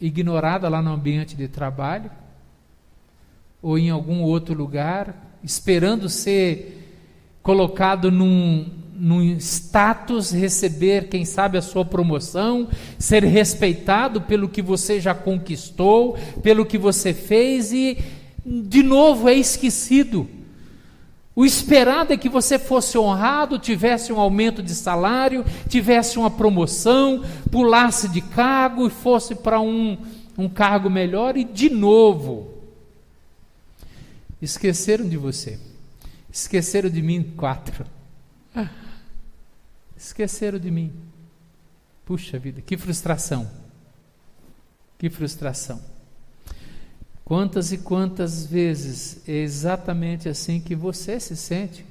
ignorada 0.00 0.68
lá 0.68 0.82
no 0.82 0.92
ambiente 0.92 1.36
de 1.36 1.48
trabalho 1.48 2.10
ou 3.62 3.78
em 3.78 3.90
algum 3.90 4.22
outro 4.22 4.54
lugar, 4.54 5.38
esperando 5.42 6.08
ser 6.08 6.84
colocado 7.42 8.10
num, 8.10 8.68
num 8.98 9.22
status, 9.38 10.30
receber, 10.30 11.08
quem 11.08 11.24
sabe, 11.24 11.58
a 11.58 11.62
sua 11.62 11.84
promoção, 11.84 12.68
ser 12.98 13.22
respeitado 13.24 14.22
pelo 14.22 14.48
que 14.48 14.62
você 14.62 15.00
já 15.00 15.14
conquistou, 15.14 16.16
pelo 16.42 16.64
que 16.64 16.78
você 16.78 17.12
fez 17.12 17.72
e, 17.72 17.98
de 18.44 18.82
novo, 18.82 19.28
é 19.28 19.34
esquecido. 19.34 20.28
O 21.34 21.44
esperado 21.44 22.14
é 22.14 22.16
que 22.16 22.30
você 22.30 22.58
fosse 22.58 22.96
honrado, 22.96 23.58
tivesse 23.58 24.10
um 24.10 24.18
aumento 24.18 24.62
de 24.62 24.74
salário, 24.74 25.44
tivesse 25.68 26.18
uma 26.18 26.30
promoção, 26.30 27.22
pulasse 27.50 28.08
de 28.08 28.22
cargo 28.22 28.86
e 28.86 28.90
fosse 28.90 29.34
para 29.34 29.60
um, 29.60 29.98
um 30.38 30.48
cargo 30.48 30.88
melhor, 30.88 31.36
e 31.36 31.44
de 31.44 31.68
novo, 31.68 32.48
esqueceram 34.40 35.06
de 35.06 35.18
você. 35.18 35.58
Esqueceram 36.32 36.88
de 36.88 37.02
mim, 37.02 37.22
quatro. 37.36 37.84
Esqueceram 39.96 40.58
de 40.58 40.70
mim. 40.70 40.92
Puxa 42.04 42.38
vida, 42.38 42.60
que 42.60 42.76
frustração. 42.76 43.50
Que 44.98 45.10
frustração. 45.10 45.82
Quantas 47.24 47.72
e 47.72 47.78
quantas 47.78 48.46
vezes 48.46 49.28
é 49.28 49.32
exatamente 49.32 50.28
assim 50.28 50.60
que 50.60 50.74
você 50.74 51.18
se 51.18 51.36
sente? 51.36 51.84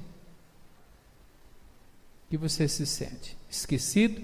Que 2.30 2.36
você 2.36 2.66
se 2.66 2.86
sente 2.86 3.36
esquecido, 3.50 4.20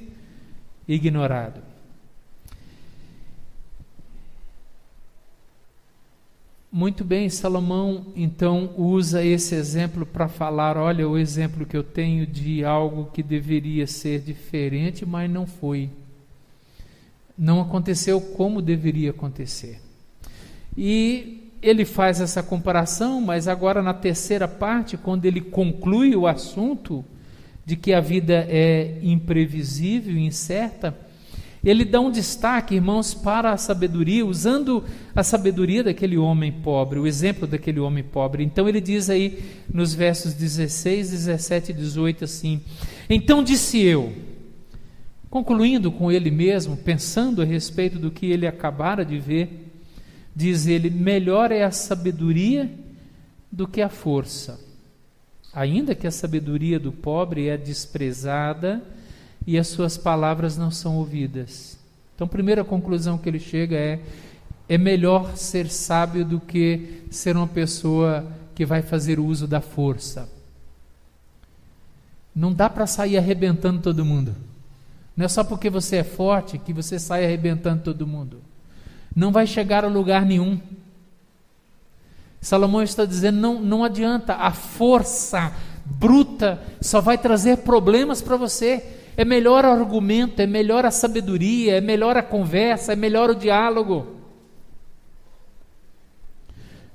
ignorado. 0.87 1.63
Muito 6.75 7.05
bem, 7.05 7.29
Salomão 7.29 8.07
então 8.17 8.71
usa 8.79 9.23
esse 9.23 9.55
exemplo 9.55 10.07
para 10.07 10.27
falar: 10.27 10.79
olha, 10.79 11.07
o 11.07 11.19
exemplo 11.19 11.67
que 11.67 11.77
eu 11.77 11.85
tenho 11.85 12.27
de 12.27 12.65
algo 12.65 13.11
que 13.13 13.23
deveria 13.23 13.87
ser 13.87 14.21
diferente, 14.21 15.05
mas 15.05 15.31
não 15.31 15.47
foi. 15.47 15.91
Não 17.37 17.61
aconteceu 17.61 18.19
como 18.23 18.63
deveria 18.63 19.11
acontecer. 19.11 19.83
E 20.75 21.51
ele 21.61 21.85
faz 21.85 22.23
essa 22.23 22.43
comparação, 22.43 23.21
mas 23.21 23.49
agora 23.49 23.83
na 23.83 23.93
terceira 23.93 24.49
parte, 24.49 24.97
quando 24.97 25.27
ele 25.27 25.43
conclui 25.43 26.17
o 26.17 26.27
assunto 26.27 27.05
de 27.67 27.77
que 27.77 27.93
a 27.93 28.01
vida 28.01 28.47
é 28.49 28.99
imprevisível 29.03 30.17
incerta, 30.17 30.97
ele 31.65 31.85
dá 31.85 32.01
um 32.01 32.11
destaque, 32.11 32.75
irmãos, 32.75 33.15
para 33.15 33.53
a 33.53 33.57
sabedoria, 33.57 34.27
usando 34.27 34.85
a 35.15 35.23
sabedoria 35.23 35.85
daquele 35.85 36.19
homem 36.19 36.51
pobre, 36.51 36.99
o 36.99 37.07
exemplo 37.07 37.47
daquele 37.47 37.79
homem 37.79 38.03
pobre. 38.03 38.43
Então 38.43 38.69
ele 38.69 38.81
diz 38.81 39.09
aí 39.09 39.45
nos 39.73 39.95
versos 39.95 40.35
16, 40.35 41.11
17 41.11 41.71
e 41.71 41.75
18 41.75 42.25
assim: 42.25 42.61
Então 43.09 43.45
disse 43.45 43.81
eu, 43.81 44.13
concluindo 45.31 45.93
com 45.93 46.11
ele 46.11 46.33
mesmo, 46.33 46.77
pensando 46.77 47.41
a 47.41 47.45
respeito 47.45 47.97
do 47.97 48.11
que 48.11 48.27
ele 48.27 48.47
acabara 48.47 49.05
de 49.05 49.19
ver, 49.21 49.71
diz 50.35 50.67
ele: 50.67 50.91
melhor 50.91 51.53
é 51.53 51.63
a 51.63 51.71
sabedoria 51.71 52.69
do 53.53 53.69
que 53.69 53.81
a 53.81 53.89
força. 53.89 54.59
Ainda 55.55 55.95
que 55.95 56.09
a 56.09 56.11
sabedoria 56.11 56.81
do 56.81 56.91
pobre 56.91 57.49
é 57.49 57.57
desprezada, 57.57 58.83
e 59.47 59.59
as 59.59 59.69
suas 59.69 59.97
palavras 59.97 60.57
não 60.57 60.71
são 60.71 60.97
ouvidas. 60.97 61.79
Então, 62.15 62.27
a 62.27 62.31
primeira 62.31 62.65
conclusão 62.65 63.19
que 63.19 63.29
ele 63.29 63.41
chega 63.41 63.77
é: 63.77 64.01
é 64.69 64.79
melhor 64.79 65.37
ser 65.37 65.69
sábio 65.69 66.25
do 66.25 66.41
que 66.41 67.05
ser 67.11 67.37
uma 67.37 67.49
pessoa 67.49 68.27
que 68.55 68.65
vai 68.65 68.83
fazer 68.83 69.19
uso 69.19 69.47
da 69.47 69.61
força. 69.61 70.29
Não 72.35 72.53
dá 72.53 72.71
para 72.71 72.87
sair 72.87 73.19
arrebentando 73.19 73.83
todo 73.83 74.05
mundo. 74.05 74.35
Não 75.17 75.27
é 75.27 75.29
só 75.29 75.45
porque 75.45 75.69
você 75.69 75.97
é 75.97 76.05
forte 76.05 76.59
que 76.59 76.73
você 76.73 76.99
sai 76.99 77.25
arrebentando 77.25 77.83
todo 77.83 78.07
mundo. 78.07 78.41
Não 79.15 79.31
vai 79.31 79.47
chegar 79.47 79.85
a 79.85 79.89
lugar 79.89 80.25
nenhum. 80.25 80.59
Salomão 82.41 82.83
está 82.83 83.05
dizendo: 83.05 83.39
não, 83.39 83.61
não 83.61 83.85
adianta, 83.85 84.35
a 84.35 84.53
força 84.53 85.55
bruta 85.85 86.63
só 86.81 87.01
vai 87.01 87.19
trazer 87.19 87.59
problemas 87.59 88.23
para 88.23 88.37
você. 88.37 89.02
É 89.17 89.25
melhor 89.25 89.65
o 89.65 89.69
argumento, 89.69 90.41
é 90.41 90.47
melhor 90.47 90.87
a 90.87 90.91
sabedoria, 90.91 91.77
é 91.77 91.81
melhor 91.81 92.17
a 92.17 92.23
conversa, 92.23 92.93
é 92.93 92.97
melhor 92.97 93.31
o 93.31 93.35
diálogo. 93.35 94.17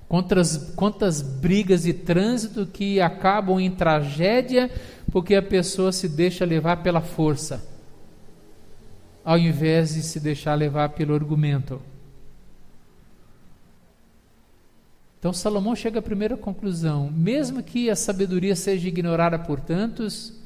Quantas, 0.08 0.74
quantas 0.76 1.22
brigas 1.22 1.84
de 1.84 1.94
trânsito 1.94 2.66
que 2.66 3.02
acabam 3.02 3.60
em 3.60 3.70
tragédia 3.70 4.72
porque 5.12 5.36
a 5.36 5.42
pessoa 5.42 5.92
se 5.92 6.08
deixa 6.08 6.46
levar 6.46 6.78
pela 6.78 7.02
força. 7.02 7.76
ao 9.28 9.38
invés 9.38 9.94
de 9.94 10.04
se 10.04 10.22
deixar 10.22 10.56
levar 10.56 10.90
pelo 10.90 11.14
argumento. 11.14 11.82
Então 15.20 15.34
Salomão 15.34 15.76
chega 15.76 16.00
à 16.00 16.02
primeira 16.02 16.38
conclusão: 16.38 17.12
mesmo 17.12 17.62
que 17.62 17.90
a 17.90 17.96
sabedoria 17.96 18.56
seja 18.56 18.88
ignorada 18.88 19.38
por 19.38 19.60
tantos, 19.60 20.37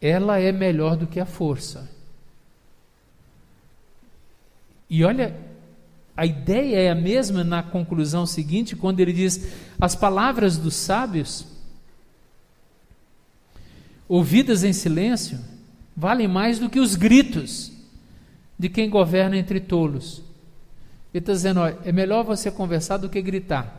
ela 0.00 0.38
é 0.38 0.50
melhor 0.50 0.96
do 0.96 1.06
que 1.06 1.20
a 1.20 1.26
força. 1.26 1.90
E 4.88 5.04
olha, 5.04 5.36
a 6.16 6.26
ideia 6.26 6.76
é 6.76 6.90
a 6.90 6.94
mesma 6.94 7.44
na 7.44 7.62
conclusão 7.62 8.26
seguinte, 8.26 8.74
quando 8.74 9.00
ele 9.00 9.12
diz: 9.12 9.52
as 9.80 9.94
palavras 9.94 10.56
dos 10.56 10.74
sábios, 10.74 11.46
ouvidas 14.08 14.64
em 14.64 14.72
silêncio, 14.72 15.38
valem 15.96 16.26
mais 16.26 16.58
do 16.58 16.68
que 16.68 16.80
os 16.80 16.96
gritos 16.96 17.72
de 18.58 18.68
quem 18.68 18.90
governa 18.90 19.36
entre 19.36 19.60
tolos. 19.60 20.22
Ele 21.14 21.22
está 21.22 21.32
dizendo: 21.32 21.60
ó, 21.60 21.68
é 21.68 21.92
melhor 21.92 22.24
você 22.24 22.50
conversar 22.50 22.96
do 22.96 23.08
que 23.08 23.22
gritar. 23.22 23.76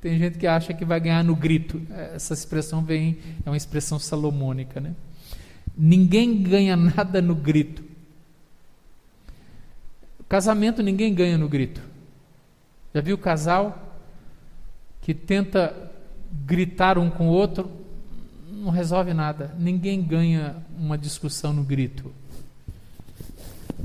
Tem 0.00 0.18
gente 0.18 0.38
que 0.38 0.46
acha 0.46 0.72
que 0.72 0.84
vai 0.84 0.98
ganhar 0.98 1.22
no 1.22 1.36
grito. 1.36 1.80
Essa 2.14 2.32
expressão 2.32 2.82
vem, 2.82 3.18
é 3.44 3.50
uma 3.50 3.56
expressão 3.56 3.98
salomônica, 3.98 4.80
né? 4.80 4.94
Ninguém 5.76 6.42
ganha 6.42 6.76
nada 6.76 7.20
no 7.22 7.34
grito. 7.34 7.82
Casamento 10.28 10.82
ninguém 10.82 11.14
ganha 11.14 11.36
no 11.36 11.48
grito. 11.48 11.82
Já 12.94 13.00
viu 13.00 13.18
casal 13.18 13.98
que 15.00 15.14
tenta 15.14 15.74
gritar 16.46 16.98
um 16.98 17.10
com 17.10 17.28
o 17.28 17.32
outro? 17.32 17.70
Não 18.50 18.70
resolve 18.70 19.12
nada. 19.14 19.54
Ninguém 19.58 20.02
ganha 20.02 20.56
uma 20.78 20.96
discussão 20.96 21.52
no 21.52 21.64
grito. 21.64 22.12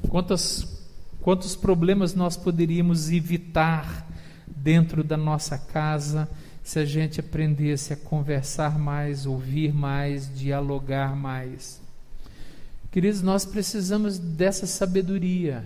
Quantas 0.10 0.76
Quantos 1.26 1.56
problemas 1.56 2.14
nós 2.14 2.38
poderíamos 2.38 3.10
evitar 3.10 4.08
dentro 4.46 5.04
da 5.04 5.18
nossa 5.18 5.58
casa 5.58 6.30
se 6.66 6.80
a 6.80 6.84
gente 6.84 7.22
aprendesse 7.22 7.94
a 7.94 7.96
conversar 7.96 8.78
mais, 8.78 9.26
ouvir 9.26 9.74
mais, 9.74 10.30
dialogar 10.36 11.16
mais? 11.16 11.80
Queridos, 12.92 13.22
nós 13.22 13.46
precisamos 13.46 14.20
dessa 14.20 14.68
sabedoria. 14.68 15.66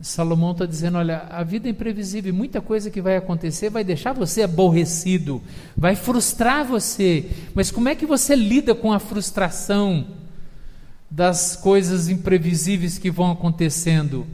Salomão 0.00 0.52
está 0.52 0.64
dizendo: 0.64 0.96
olha, 0.96 1.26
a 1.28 1.42
vida 1.42 1.68
é 1.68 1.70
imprevisível, 1.72 2.32
muita 2.32 2.62
coisa 2.62 2.90
que 2.90 3.02
vai 3.02 3.16
acontecer 3.16 3.68
vai 3.68 3.84
deixar 3.84 4.14
você 4.14 4.42
aborrecido, 4.42 5.42
vai 5.76 5.94
frustrar 5.94 6.64
você. 6.64 7.28
Mas 7.52 7.70
como 7.70 7.90
é 7.90 7.94
que 7.94 8.06
você 8.06 8.34
lida 8.34 8.74
com 8.74 8.92
a 8.92 8.98
frustração? 8.98 10.06
das 11.10 11.56
coisas 11.56 12.08
imprevisíveis 12.08 12.96
que 12.96 13.10
vão 13.10 13.32
acontecendo, 13.32 14.24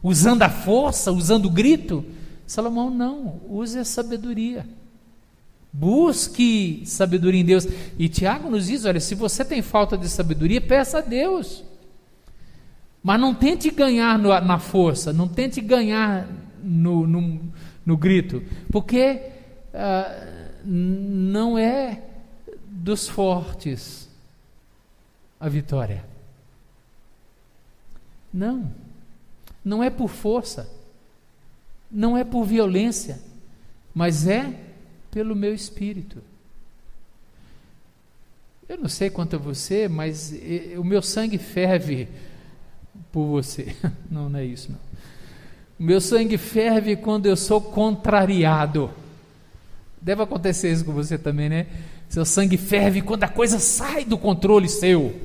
usando 0.00 0.42
a 0.42 0.48
força, 0.48 1.10
usando 1.10 1.46
o 1.46 1.50
grito. 1.50 2.04
Salomão 2.50 2.90
não, 2.90 3.40
use 3.48 3.78
a 3.78 3.84
sabedoria. 3.84 4.66
Busque 5.72 6.82
sabedoria 6.84 7.40
em 7.40 7.44
Deus. 7.44 7.64
E 7.96 8.08
Tiago 8.08 8.50
nos 8.50 8.66
diz: 8.66 8.84
olha, 8.84 8.98
se 8.98 9.14
você 9.14 9.44
tem 9.44 9.62
falta 9.62 9.96
de 9.96 10.08
sabedoria, 10.08 10.60
peça 10.60 10.98
a 10.98 11.00
Deus. 11.00 11.62
Mas 13.04 13.20
não 13.20 13.32
tente 13.32 13.70
ganhar 13.70 14.18
no, 14.18 14.30
na 14.40 14.58
força, 14.58 15.12
não 15.12 15.28
tente 15.28 15.60
ganhar 15.60 16.26
no, 16.60 17.06
no, 17.06 17.40
no 17.86 17.96
grito, 17.96 18.42
porque 18.68 19.30
ah, 19.72 20.26
não 20.64 21.56
é 21.56 22.02
dos 22.66 23.08
fortes 23.08 24.08
a 25.38 25.48
vitória. 25.48 26.04
Não. 28.34 28.72
Não 29.64 29.84
é 29.84 29.88
por 29.88 30.08
força. 30.08 30.79
Não 31.90 32.16
é 32.16 32.24
por 32.24 32.44
violência. 32.44 33.20
Mas 33.94 34.26
é 34.26 34.54
pelo 35.10 35.34
meu 35.34 35.52
espírito. 35.52 36.22
Eu 38.68 38.78
não 38.78 38.88
sei 38.88 39.10
quanto 39.10 39.34
a 39.34 39.38
você, 39.38 39.88
mas 39.88 40.32
o 40.78 40.84
meu 40.84 41.02
sangue 41.02 41.38
ferve 41.38 42.08
por 43.10 43.26
você. 43.26 43.74
Não, 44.08 44.28
não 44.28 44.38
é 44.38 44.44
isso 44.44 44.70
não. 44.70 44.78
O 45.78 45.82
meu 45.82 46.00
sangue 46.00 46.36
ferve 46.36 46.94
quando 46.94 47.26
eu 47.26 47.36
sou 47.36 47.60
contrariado. 47.60 48.90
Deve 50.00 50.22
acontecer 50.22 50.72
isso 50.72 50.84
com 50.84 50.92
você 50.92 51.16
também, 51.16 51.48
né? 51.48 51.66
Seu 52.08 52.24
sangue 52.24 52.56
ferve 52.56 53.02
quando 53.02 53.24
a 53.24 53.28
coisa 53.28 53.58
sai 53.58 54.04
do 54.04 54.18
controle 54.18 54.68
seu. 54.68 55.18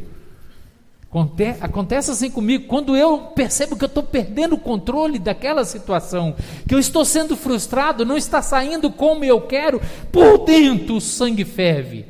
Acontece 1.62 2.12
assim 2.12 2.30
comigo, 2.30 2.68
quando 2.68 2.96
eu 2.96 3.20
percebo 3.20 3.78
que 3.78 3.86
eu 3.86 3.88
estou 3.88 4.04
perdendo 4.04 4.56
o 4.56 4.60
controle 4.60 5.18
daquela 5.18 5.64
situação, 5.64 6.36
que 6.68 6.76
eu 6.76 6.80
estou 6.80 7.06
sendo 7.06 7.38
frustrado, 7.38 8.04
não 8.04 8.18
está 8.18 8.42
saindo 8.42 8.92
como 8.92 9.24
eu 9.24 9.40
quero, 9.40 9.82
por 10.12 10.46
dentro 10.46 10.96
o 10.96 11.02
sangue 11.02 11.46
ferve. 11.46 12.06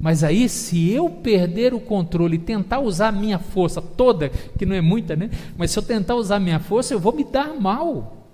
Mas 0.00 0.24
aí, 0.24 0.48
se 0.48 0.90
eu 0.90 1.08
perder 1.08 1.74
o 1.74 1.78
controle 1.78 2.36
e 2.36 2.40
tentar 2.40 2.80
usar 2.80 3.08
a 3.08 3.12
minha 3.12 3.38
força 3.38 3.80
toda, 3.80 4.30
que 4.58 4.66
não 4.66 4.74
é 4.74 4.80
muita, 4.80 5.14
né? 5.14 5.30
Mas 5.56 5.70
se 5.70 5.78
eu 5.78 5.82
tentar 5.82 6.16
usar 6.16 6.36
a 6.36 6.40
minha 6.40 6.58
força, 6.58 6.92
eu 6.92 6.98
vou 6.98 7.12
me 7.12 7.22
dar 7.22 7.54
mal. 7.54 8.26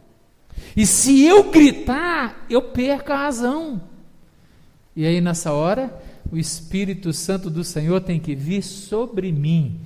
E 0.75 0.87
se 0.87 1.25
eu 1.25 1.51
gritar, 1.51 2.47
eu 2.49 2.63
perco 2.63 3.13
a 3.13 3.17
razão. 3.17 3.83
E 4.95 5.05
aí, 5.05 5.21
nessa 5.21 5.53
hora, 5.53 5.93
o 6.33 6.39
Espírito 6.39 7.13
Santo 7.13 7.51
do 7.51 7.63
Senhor 7.63 8.01
tem 8.01 8.19
que 8.19 8.35
vir 8.35 8.63
sobre 8.63 9.31
mim 9.31 9.81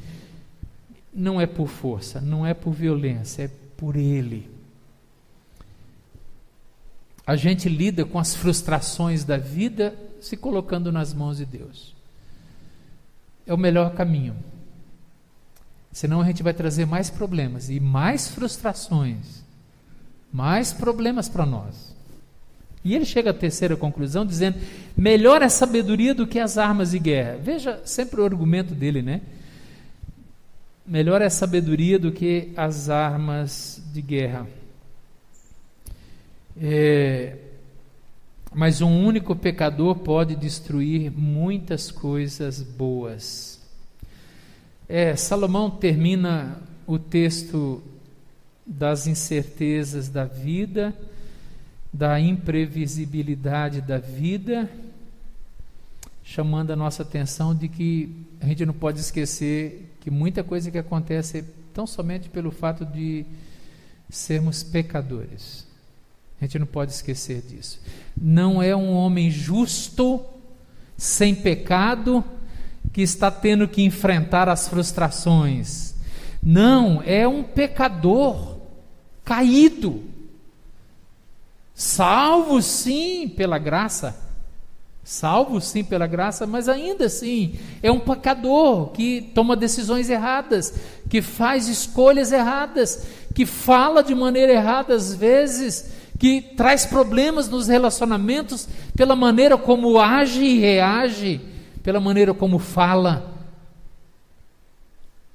não 1.13 1.41
é 1.41 1.47
por 1.47 1.69
força, 1.69 2.21
não 2.21 2.47
é 2.47 2.55
por 2.55 2.73
violência, 2.73 3.45
é 3.45 3.51
por 3.77 3.97
Ele. 3.97 4.51
A 7.27 7.37
gente 7.37 7.69
lida 7.69 8.05
com 8.05 8.19
as 8.19 8.35
frustrações 8.35 9.25
da 9.25 9.37
vida 9.37 9.95
se 10.21 10.37
colocando 10.37 10.91
nas 10.91 11.15
mãos 11.15 11.37
de 11.37 11.47
Deus. 11.47 11.95
É 13.47 13.55
o 13.55 13.59
melhor 13.59 13.95
caminho. 13.95 14.37
Senão 15.93 16.21
a 16.21 16.25
gente 16.25 16.43
vai 16.43 16.55
trazer 16.55 16.87
mais 16.87 17.11
problemas 17.11 17.69
e 17.69 17.81
mais 17.81 18.29
frustrações, 18.29 19.43
mais 20.33 20.73
problemas 20.73 21.29
para 21.29 21.45
nós. 21.45 21.95
E 22.85 22.95
ele 22.95 23.05
chega 23.05 23.31
à 23.31 23.35
terceira 23.35 23.77
conclusão 23.77 24.25
dizendo: 24.25 24.59
melhor 24.97 25.43
é 25.43 25.49
sabedoria 25.49 26.15
do 26.15 26.27
que 26.27 26.39
as 26.39 26.57
armas 26.57 26.93
de 26.93 26.99
guerra. 26.99 27.39
Veja 27.43 27.81
sempre 27.85 28.21
o 28.21 28.25
argumento 28.25 28.75
dele, 28.75 29.03
né? 29.03 29.21
Melhor 30.87 31.23
é 31.23 31.29
sabedoria 31.29 31.99
do 31.99 32.11
que 32.11 32.53
as 32.57 32.89
armas 32.89 33.83
de 33.93 34.03
guerra. 34.03 34.47
É, 36.61 37.37
mas 38.53 38.81
um 38.81 39.07
único 39.07 39.37
pecador 39.37 39.97
pode 39.97 40.35
destruir 40.35 41.11
muitas 41.11 41.91
coisas 41.91 42.63
boas. 42.63 43.61
É, 44.89 45.15
Salomão 45.15 45.71
termina 45.71 46.61
o 46.87 46.99
texto 46.99 47.81
das 48.67 49.07
incertezas 49.07 50.09
da 50.09 50.25
vida, 50.25 50.93
da 51.93 52.19
imprevisibilidade 52.19 53.81
da 53.81 53.99
vida, 53.99 54.69
chamando 56.25 56.73
a 56.73 56.77
nossa 56.77 57.03
atenção 57.03 57.55
de 57.55 57.69
que 57.69 58.25
a 58.41 58.47
gente 58.47 58.67
não 58.67 58.75
pode 58.75 58.99
esquecer 59.01 59.90
que 60.01 60.11
muita 60.11 60.43
coisa 60.43 60.71
que 60.71 60.79
acontece 60.79 61.45
tão 61.75 61.87
somente 61.87 62.29
pelo 62.29 62.51
fato 62.51 62.85
de 62.85 63.25
sermos 64.09 64.63
pecadores. 64.63 65.67
A 66.41 66.45
gente 66.45 66.59
não 66.59 66.67
pode 66.67 66.93
esquecer 66.93 67.43
disso. 67.43 67.81
Não 68.17 68.63
é 68.63 68.75
um 68.75 68.95
homem 68.95 69.31
justo, 69.31 70.25
sem 70.97 71.35
pecado, 71.35 72.25
que 72.93 73.03
está 73.03 73.31
tendo 73.31 73.69
que 73.69 73.83
enfrentar 73.83 74.49
as 74.49 74.67
frustrações. 74.67 75.95
Não, 76.43 77.03
é 77.03 77.29
um 77.29 77.43
pecador 77.43 78.59
caído, 79.23 80.03
salvo 81.75 82.61
sim 82.63 83.29
pela 83.29 83.59
graça 83.59 84.30
Salvo 85.11 85.61
sim 85.61 85.83
pela 85.83 86.07
graça, 86.07 86.47
mas 86.47 86.69
ainda 86.69 87.07
assim 87.07 87.59
é 87.83 87.91
um 87.91 87.99
pecador 87.99 88.91
que 88.93 89.21
toma 89.35 89.57
decisões 89.57 90.09
erradas, 90.09 90.73
que 91.09 91.21
faz 91.21 91.67
escolhas 91.67 92.31
erradas, 92.31 93.09
que 93.35 93.45
fala 93.45 94.05
de 94.05 94.15
maneira 94.15 94.53
errada 94.53 94.95
às 94.95 95.13
vezes, 95.13 95.91
que 96.17 96.41
traz 96.41 96.87
problemas 96.87 97.49
nos 97.49 97.67
relacionamentos 97.67 98.69
pela 98.95 99.17
maneira 99.17 99.59
como 99.59 99.99
age 99.99 100.45
e 100.45 100.61
reage, 100.61 101.41
pela 101.83 101.99
maneira 101.99 102.33
como 102.33 102.61
fala. 102.61 103.35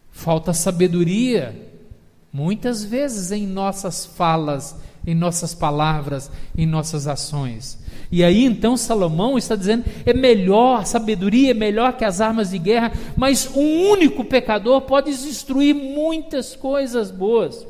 Falta 0.10 0.54
sabedoria, 0.54 1.54
muitas 2.32 2.82
vezes 2.82 3.30
em 3.30 3.46
nossas 3.46 4.06
falas, 4.06 4.74
em 5.06 5.14
nossas 5.14 5.54
palavras, 5.54 6.32
em 6.58 6.66
nossas 6.66 7.08
ações. 7.08 7.84
E 8.12 8.24
aí 8.24 8.44
então 8.46 8.78
Salomão 8.78 9.38
está 9.38 9.56
dizendo: 9.56 9.86
é 10.06 10.14
melhor, 10.14 10.82
a 10.82 10.86
sabedoria 10.86 11.52
é 11.52 11.54
melhor 11.54 11.94
que 11.94 12.06
as 12.06 12.22
armas 12.22 12.52
de 12.52 12.60
guerra, 12.60 12.92
mas 13.16 13.50
um 13.56 13.90
único 13.90 14.24
pecador 14.24 14.82
pode 14.82 15.12
destruir 15.12 15.74
muitas 15.74 16.56
coisas 16.56 17.12
boas. 17.12 17.66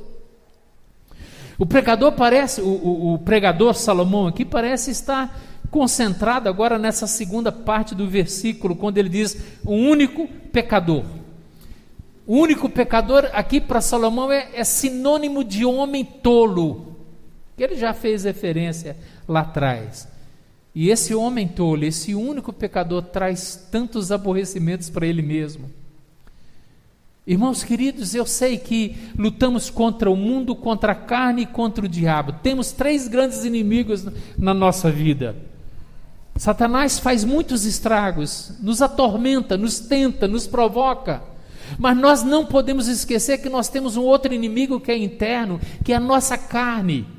O 1.57 1.65
pregador 1.65 2.11
parece, 2.11 2.61
o, 2.61 2.67
o, 2.67 3.13
o 3.13 3.19
pregador 3.19 3.73
Salomão 3.73 4.27
aqui 4.27 4.43
parece 4.43 4.91
estar 4.91 5.39
concentrado 5.71 6.49
agora 6.49 6.77
nessa 6.77 7.07
segunda 7.07 7.51
parte 7.51 7.95
do 7.95 8.07
versículo, 8.07 8.75
quando 8.75 8.97
ele 8.97 9.09
diz: 9.09 9.37
um 9.65 9.89
único 9.89 10.27
pecador. 10.51 11.03
O 12.27 12.37
único 12.37 12.67
pecador 12.67 13.29
aqui 13.33 13.61
para 13.61 13.81
Salomão 13.81 14.31
é, 14.31 14.49
é 14.55 14.63
sinônimo 14.63 15.43
de 15.43 15.63
homem 15.63 16.03
tolo, 16.03 16.97
que 17.55 17.63
ele 17.63 17.75
já 17.75 17.93
fez 17.93 18.23
referência 18.23 18.97
lá 19.27 19.41
atrás. 19.41 20.07
E 20.75 20.89
esse 20.89 21.15
homem 21.15 21.47
tolo, 21.47 21.85
esse 21.85 22.13
único 22.13 22.51
pecador, 22.51 23.03
traz 23.03 23.67
tantos 23.71 24.11
aborrecimentos 24.11 24.89
para 24.89 25.07
ele 25.07 25.21
mesmo. 25.21 25.71
Irmãos 27.25 27.63
queridos, 27.63 28.13
eu 28.13 28.25
sei 28.25 28.57
que 28.57 28.95
lutamos 29.17 29.69
contra 29.69 30.11
o 30.11 30.15
mundo, 30.15 30.53
contra 30.53 30.91
a 30.91 30.95
carne 30.95 31.43
e 31.43 31.47
contra 31.47 31.85
o 31.85 31.89
diabo. 31.89 32.33
Temos 32.43 32.73
três 32.73 33.07
grandes 33.07 33.45
inimigos 33.45 34.05
na 34.37 34.53
nossa 34.53 34.91
vida. 34.91 35.35
Satanás 36.35 36.99
faz 36.99 37.23
muitos 37.23 37.65
estragos, 37.65 38.51
nos 38.61 38.81
atormenta, 38.81 39.57
nos 39.57 39.79
tenta, 39.79 40.27
nos 40.27 40.45
provoca. 40.45 41.23
Mas 41.79 41.97
nós 41.97 42.21
não 42.21 42.45
podemos 42.45 42.87
esquecer 42.87 43.37
que 43.39 43.49
nós 43.49 43.69
temos 43.69 43.95
um 43.95 44.03
outro 44.03 44.33
inimigo 44.33 44.79
que 44.79 44.91
é 44.91 44.97
interno, 44.97 45.59
que 45.83 45.93
é 45.93 45.95
a 45.95 46.01
nossa 46.01 46.37
carne. 46.37 47.14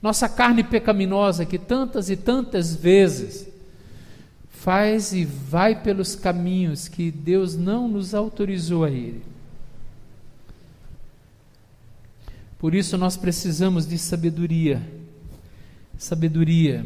Nossa 0.00 0.28
carne 0.28 0.62
pecaminosa 0.62 1.44
que 1.44 1.58
tantas 1.58 2.08
e 2.08 2.16
tantas 2.16 2.74
vezes 2.74 3.48
faz 4.50 5.12
e 5.12 5.24
vai 5.24 5.82
pelos 5.82 6.14
caminhos 6.14 6.88
que 6.88 7.10
Deus 7.10 7.56
não 7.56 7.88
nos 7.88 8.14
autorizou 8.14 8.84
a 8.84 8.90
ir. 8.90 9.22
Por 12.58 12.74
isso 12.74 12.98
nós 12.98 13.16
precisamos 13.16 13.86
de 13.86 13.96
sabedoria, 13.96 14.82
sabedoria 15.96 16.84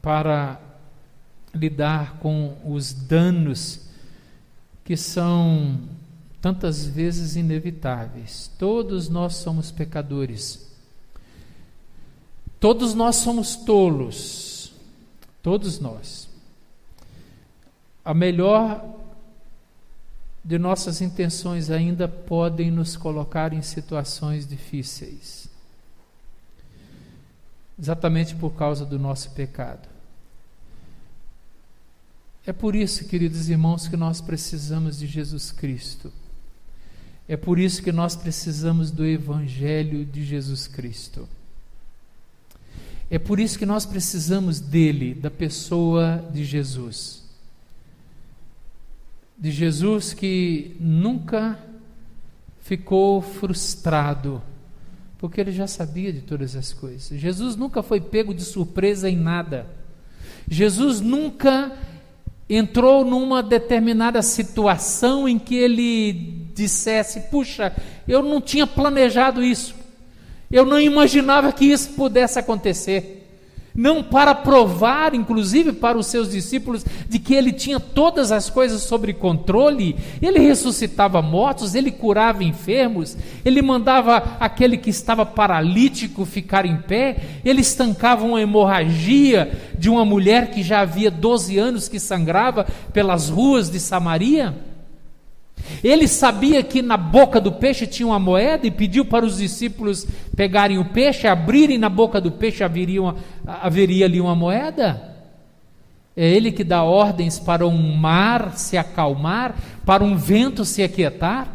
para 0.00 0.60
lidar 1.52 2.18
com 2.18 2.56
os 2.64 2.92
danos 2.92 3.80
que 4.84 4.96
são 4.96 5.80
tantas 6.40 6.84
vezes 6.84 7.36
inevitáveis. 7.36 8.50
Todos 8.58 9.08
nós 9.08 9.34
somos 9.34 9.70
pecadores. 9.70 10.73
Todos 12.64 12.94
nós 12.94 13.16
somos 13.16 13.56
tolos. 13.56 14.72
Todos 15.42 15.78
nós. 15.78 16.30
A 18.02 18.14
melhor 18.14 18.82
de 20.42 20.58
nossas 20.58 21.02
intenções 21.02 21.68
ainda 21.68 22.08
podem 22.08 22.70
nos 22.70 22.96
colocar 22.96 23.52
em 23.52 23.60
situações 23.60 24.46
difíceis. 24.46 25.46
Exatamente 27.78 28.34
por 28.34 28.54
causa 28.54 28.86
do 28.86 28.98
nosso 28.98 29.32
pecado. 29.32 29.86
É 32.46 32.52
por 32.54 32.74
isso, 32.74 33.04
queridos 33.04 33.50
irmãos, 33.50 33.88
que 33.88 33.96
nós 33.98 34.22
precisamos 34.22 34.98
de 34.98 35.06
Jesus 35.06 35.52
Cristo. 35.52 36.10
É 37.28 37.36
por 37.36 37.58
isso 37.58 37.82
que 37.82 37.92
nós 37.92 38.16
precisamos 38.16 38.90
do 38.90 39.04
Evangelho 39.04 40.02
de 40.06 40.24
Jesus 40.24 40.66
Cristo. 40.66 41.28
É 43.14 43.18
por 43.20 43.38
isso 43.38 43.56
que 43.56 43.64
nós 43.64 43.86
precisamos 43.86 44.58
dele, 44.58 45.14
da 45.14 45.30
pessoa 45.30 46.28
de 46.32 46.44
Jesus. 46.44 47.22
De 49.38 49.52
Jesus 49.52 50.12
que 50.12 50.74
nunca 50.80 51.56
ficou 52.62 53.22
frustrado, 53.22 54.42
porque 55.16 55.40
ele 55.40 55.52
já 55.52 55.68
sabia 55.68 56.12
de 56.12 56.22
todas 56.22 56.56
as 56.56 56.72
coisas. 56.72 57.16
Jesus 57.16 57.54
nunca 57.54 57.84
foi 57.84 58.00
pego 58.00 58.34
de 58.34 58.42
surpresa 58.42 59.08
em 59.08 59.16
nada. 59.16 59.68
Jesus 60.50 61.00
nunca 61.00 61.70
entrou 62.50 63.04
numa 63.04 63.44
determinada 63.44 64.22
situação 64.22 65.28
em 65.28 65.38
que 65.38 65.54
ele 65.54 66.48
dissesse: 66.52 67.20
Puxa, 67.30 67.76
eu 68.08 68.24
não 68.24 68.40
tinha 68.40 68.66
planejado 68.66 69.40
isso, 69.40 69.83
eu 70.50 70.64
não 70.64 70.80
imaginava 70.80 71.52
que 71.52 71.64
isso 71.64 71.90
pudesse 71.90 72.38
acontecer. 72.38 73.22
Não 73.74 74.04
para 74.04 74.36
provar, 74.36 75.14
inclusive 75.14 75.72
para 75.72 75.98
os 75.98 76.06
seus 76.06 76.30
discípulos, 76.30 76.86
de 77.08 77.18
que 77.18 77.34
ele 77.34 77.52
tinha 77.52 77.80
todas 77.80 78.30
as 78.30 78.48
coisas 78.48 78.82
sob 78.82 79.12
controle, 79.14 79.96
ele 80.22 80.38
ressuscitava 80.38 81.20
mortos, 81.20 81.74
ele 81.74 81.90
curava 81.90 82.44
enfermos, 82.44 83.16
ele 83.44 83.60
mandava 83.60 84.36
aquele 84.38 84.76
que 84.76 84.90
estava 84.90 85.26
paralítico 85.26 86.24
ficar 86.24 86.64
em 86.64 86.76
pé, 86.76 87.16
ele 87.44 87.62
estancava 87.62 88.24
uma 88.24 88.40
hemorragia 88.40 89.50
de 89.76 89.90
uma 89.90 90.04
mulher 90.04 90.52
que 90.52 90.62
já 90.62 90.82
havia 90.82 91.10
12 91.10 91.58
anos 91.58 91.88
que 91.88 91.98
sangrava 91.98 92.64
pelas 92.92 93.28
ruas 93.28 93.68
de 93.68 93.80
Samaria. 93.80 94.54
Ele 95.82 96.06
sabia 96.06 96.62
que 96.62 96.82
na 96.82 96.96
boca 96.96 97.40
do 97.40 97.52
peixe 97.52 97.86
tinha 97.86 98.06
uma 98.06 98.18
moeda 98.18 98.66
e 98.66 98.70
pediu 98.70 99.04
para 99.04 99.24
os 99.24 99.38
discípulos 99.38 100.06
pegarem 100.36 100.78
o 100.78 100.84
peixe, 100.86 101.26
abrirem 101.26 101.78
na 101.78 101.88
boca 101.88 102.20
do 102.20 102.30
peixe, 102.30 102.62
haveria, 102.62 103.02
uma, 103.02 103.16
haveria 103.46 104.06
ali 104.06 104.20
uma 104.20 104.34
moeda. 104.34 105.14
É 106.16 106.28
ele 106.28 106.52
que 106.52 106.62
dá 106.62 106.82
ordens 106.82 107.38
para 107.38 107.66
um 107.66 107.96
mar 107.96 108.56
se 108.56 108.76
acalmar, 108.76 109.56
para 109.84 110.04
um 110.04 110.16
vento 110.16 110.64
se 110.64 110.82
aquietar. 110.82 111.48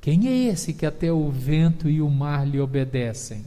Quem 0.00 0.28
é 0.28 0.52
esse 0.52 0.72
que 0.72 0.86
até 0.86 1.12
o 1.12 1.28
vento 1.28 1.88
e 1.88 2.00
o 2.00 2.08
mar 2.08 2.46
lhe 2.46 2.60
obedecem? 2.60 3.44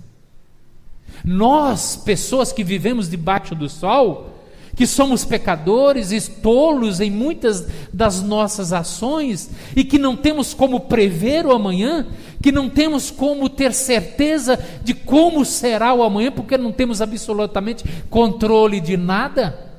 Nós, 1.23 1.95
pessoas 1.95 2.51
que 2.51 2.63
vivemos 2.63 3.09
debaixo 3.09 3.55
do 3.55 3.69
sol, 3.69 4.40
que 4.75 4.87
somos 4.87 5.25
pecadores 5.25 6.11
e 6.11 6.31
tolos 6.31 6.99
em 6.99 7.11
muitas 7.11 7.67
das 7.91 8.21
nossas 8.21 8.71
ações 8.71 9.49
e 9.75 9.83
que 9.83 9.97
não 9.97 10.15
temos 10.15 10.53
como 10.53 10.81
prever 10.81 11.45
o 11.45 11.51
amanhã, 11.51 12.07
que 12.41 12.51
não 12.51 12.69
temos 12.69 13.11
como 13.11 13.49
ter 13.49 13.73
certeza 13.73 14.57
de 14.83 14.93
como 14.93 15.43
será 15.43 15.93
o 15.93 16.03
amanhã, 16.03 16.31
porque 16.31 16.57
não 16.57 16.71
temos 16.71 17.01
absolutamente 17.01 17.83
controle 18.09 18.79
de 18.79 18.95
nada. 18.95 19.71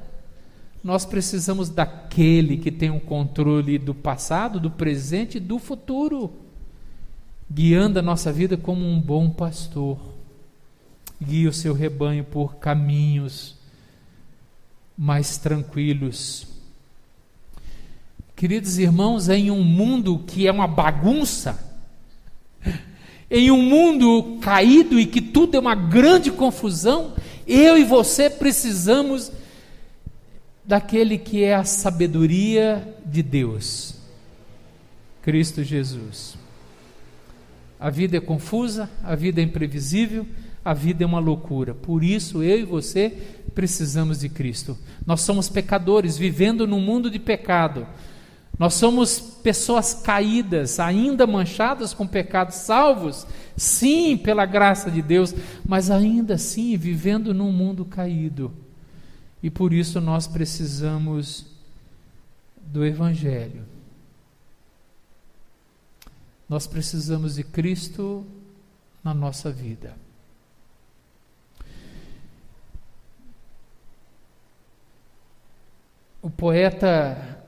Nós 0.85 1.05
precisamos 1.05 1.69
daquele 1.69 2.57
que 2.57 2.71
tem 2.71 2.91
o 2.91 3.01
controle 3.01 3.79
do 3.79 3.95
passado, 3.95 4.61
do 4.61 4.71
presente 4.71 5.37
e 5.37 5.41
do 5.41 5.59
futuro, 5.59 6.33
guiando 7.51 7.99
a 7.99 8.03
nossa 8.03 8.33
vida 8.33 8.57
como 8.57 8.85
um 8.85 9.01
bom 9.01 9.31
pastor. 9.31 9.99
Guia 11.23 11.49
o 11.49 11.53
seu 11.53 11.73
rebanho 11.73 12.25
por 12.25 12.57
caminhos 12.57 13.62
mais 14.97 15.39
tranquilos. 15.39 16.47
Queridos 18.37 18.79
irmãos, 18.79 19.29
em 19.29 19.51
um 19.51 19.63
mundo 19.63 20.19
que 20.27 20.47
é 20.47 20.53
uma 20.53 20.67
bagunça, 20.67 21.59
em 23.31 23.51
um 23.51 23.63
mundo 23.63 24.39
caído 24.41 24.99
e 24.99 25.07
que 25.07 25.21
tudo 25.21 25.57
é 25.57 25.61
uma 25.61 25.75
grande 25.75 26.31
confusão, 26.31 27.15
eu 27.47 27.79
e 27.79 27.85
você 27.85 28.29
precisamos 28.29 29.31
daquele 30.65 31.19
que 31.19 31.43
é 31.43 31.55
a 31.55 31.65
sabedoria 31.65 32.97
de 33.05 33.23
Deus, 33.23 33.95
Cristo 35.23 35.63
Jesus. 35.63 36.37
A 37.79 37.91
vida 37.91 38.17
é 38.17 38.21
confusa, 38.21 38.89
a 39.03 39.17
vida 39.17 39.41
é 39.41 39.45
imprevisível, 39.45 40.25
a 40.65 40.73
vida 40.73 41.03
é 41.03 41.07
uma 41.07 41.19
loucura. 41.19 41.75
Por 41.75 42.05
isso, 42.05 42.43
eu 42.43 42.61
e 42.61 42.65
você 42.65 43.19
precisamos 43.55 44.21
de 44.21 44.29
Cristo. 44.29 44.77
Nós 45.07 45.21
somos 45.21 45.49
pecadores 45.49 46.17
vivendo 46.17 46.67
num 46.67 46.81
mundo 46.81 47.11
de 47.11 47.19
pecado. 47.19 47.87
Nós 48.59 48.75
somos 48.75 49.19
pessoas 49.19 49.95
caídas, 49.95 50.79
ainda 50.79 51.27
manchadas 51.27 51.95
com 51.95 52.07
pecados, 52.07 52.57
salvos, 52.57 53.27
sim, 53.57 54.17
pela 54.17 54.47
graça 54.47 54.91
de 54.91 55.03
Deus, 55.03 55.35
mas 55.67 55.91
ainda 55.91 56.35
assim 56.35 56.77
vivendo 56.77 57.33
num 57.35 57.51
mundo 57.51 57.85
caído. 57.85 58.53
E 59.43 59.51
por 59.51 59.73
isso 59.73 60.01
nós 60.01 60.27
precisamos 60.27 61.47
do 62.67 62.85
Evangelho. 62.85 63.65
Nós 66.49 66.67
precisamos 66.67 67.35
de 67.37 67.45
Cristo 67.45 68.25
na 69.03 69.13
nossa 69.13 69.51
vida. 69.51 69.97
O 76.23 76.31
poeta, 76.31 77.45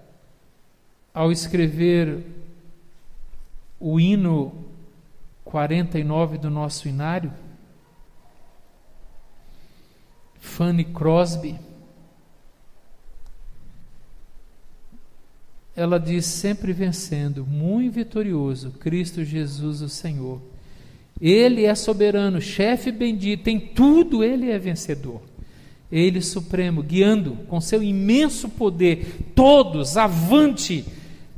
ao 1.15 1.31
escrever 1.31 2.27
o 3.79 4.01
hino 4.01 4.53
49 5.45 6.39
do 6.39 6.51
nosso 6.51 6.89
inário, 6.89 7.33
Fanny 10.41 10.85
Crosby, 10.85 11.59
ela 15.77 15.99
diz 15.99 16.27
sempre 16.27 16.73
vencendo, 16.73 17.47
muito 17.47 17.95
vitorioso, 17.95 18.73
Cristo 18.73 19.25
Jesus 19.25 19.83
o 19.83 19.89
Senhor. 19.89 20.41
Ele 21.21 21.65
é 21.65 21.75
soberano, 21.75 22.41
chefe 22.41 22.91
bendito, 22.91 23.49
em 23.49 23.61
tudo 23.61 24.23
ele 24.23 24.51
é 24.51 24.59
vencedor. 24.59 25.23
Ele 25.91 26.21
supremo, 26.21 26.83
guiando 26.83 27.37
com 27.49 27.61
seu 27.61 27.83
imenso 27.83 28.49
poder 28.49 29.33
todos 29.35 29.97
avante, 29.97 30.85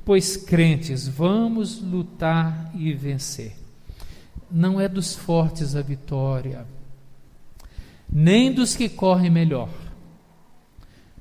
pois 0.05 0.37
crentes, 0.37 1.07
vamos 1.07 1.81
lutar 1.81 2.71
e 2.75 2.93
vencer. 2.93 3.57
Não 4.51 4.81
é 4.81 4.89
dos 4.89 5.15
fortes 5.15 5.75
a 5.75 5.83
vitória, 5.83 6.67
nem 8.11 8.53
dos 8.53 8.77
que 8.77 8.89
correm 8.89 9.31
melhor, 9.31 9.69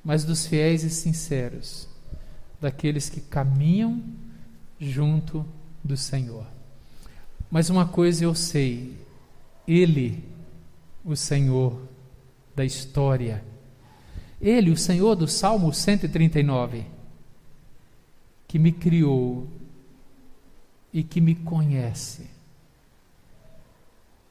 mas 0.04 0.24
dos 0.24 0.46
fiéis 0.46 0.84
e 0.84 0.90
sinceros 0.90 1.90
daqueles 2.62 3.10
que 3.10 3.20
caminham 3.20 4.02
junto 4.80 5.46
do 5.84 5.98
Senhor. 5.98 6.46
Mas 7.50 7.70
uma 7.70 7.88
coisa 7.88 8.24
eu 8.24 8.36
sei, 8.36 8.94
Ele, 9.68 10.24
o 11.04 11.16
Senhor 11.16 11.80
da 12.56 12.64
história, 12.64 13.44
Ele, 14.40 14.72
o 14.72 14.78
Senhor 14.78 15.16
do 15.16 15.28
Salmo 15.28 15.74
139, 15.74 16.86
que 18.48 18.58
me 18.58 18.72
criou 18.72 19.48
e 20.94 21.04
que 21.04 21.20
me 21.20 21.36
conhece, 21.36 22.30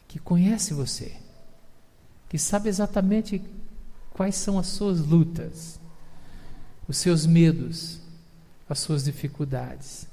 que 0.08 0.18
conhece 0.18 0.72
você, 0.72 1.14
que 2.28 2.38
sabe 2.38 2.68
exatamente 2.68 3.42
quais 4.12 4.36
são 4.36 4.58
as 4.58 4.68
suas 4.68 5.00
lutas, 5.00 5.78
os 6.88 6.96
seus 6.96 7.26
medos, 7.26 8.00
as 8.68 8.78
suas 8.78 9.04
dificuldades. 9.04 10.06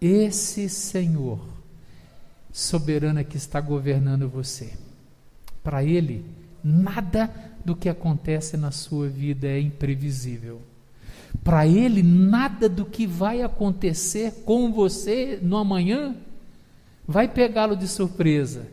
Esse 0.00 0.68
Senhor 0.68 1.40
soberano 2.52 3.20
é 3.20 3.24
que 3.24 3.36
está 3.36 3.60
governando 3.60 4.28
você. 4.28 4.72
Para 5.62 5.84
Ele, 5.84 6.24
nada 6.62 7.30
do 7.64 7.74
que 7.74 7.88
acontece 7.88 8.56
na 8.56 8.70
sua 8.70 9.08
vida 9.08 9.46
é 9.46 9.60
imprevisível. 9.60 10.60
Para 11.42 11.66
Ele, 11.66 12.02
nada 12.02 12.68
do 12.68 12.84
que 12.84 13.06
vai 13.06 13.42
acontecer 13.42 14.42
com 14.44 14.72
você 14.72 15.38
no 15.42 15.56
amanhã 15.56 16.16
vai 17.06 17.28
pegá-lo 17.28 17.76
de 17.76 17.86
surpresa, 17.86 18.66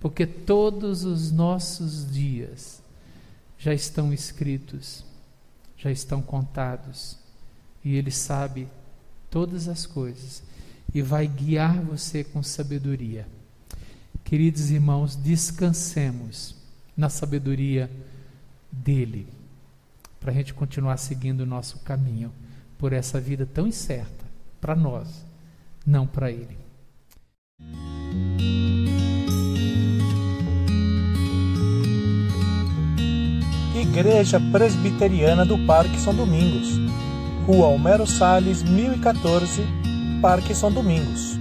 porque 0.00 0.26
todos 0.26 1.04
os 1.04 1.30
nossos 1.30 2.10
dias 2.10 2.82
já 3.58 3.74
estão 3.74 4.12
escritos, 4.12 5.04
já 5.76 5.90
estão 5.90 6.22
contados 6.22 7.18
e 7.84 7.94
Ele 7.94 8.10
sabe 8.10 8.68
todas 9.30 9.68
as 9.68 9.86
coisas 9.86 10.42
e 10.94 11.02
vai 11.02 11.26
guiar 11.26 11.80
você 11.80 12.22
com 12.22 12.42
sabedoria. 12.42 13.26
Queridos 14.22 14.70
irmãos, 14.70 15.16
descansemos 15.16 16.54
na 16.96 17.08
sabedoria 17.08 17.90
dEle, 18.70 19.26
para 20.20 20.30
a 20.30 20.34
gente 20.34 20.54
continuar 20.54 20.96
seguindo 20.96 21.40
o 21.40 21.46
nosso 21.46 21.78
caminho 21.80 22.32
por 22.78 22.92
essa 22.92 23.20
vida 23.20 23.46
tão 23.46 23.66
incerta 23.66 24.24
para 24.60 24.74
nós, 24.74 25.24
não 25.86 26.06
para 26.06 26.30
Ele. 26.30 26.58
Igreja 33.74 34.40
Presbiteriana 34.52 35.44
do 35.44 35.58
Parque 35.66 35.98
São 35.98 36.14
Domingos 36.14 36.84
Rua 37.46 37.66
Homero 37.66 38.06
Salles, 38.06 38.62
1014, 38.62 39.62
Parque 40.22 40.54
São 40.54 40.72
Domingos. 40.72 41.38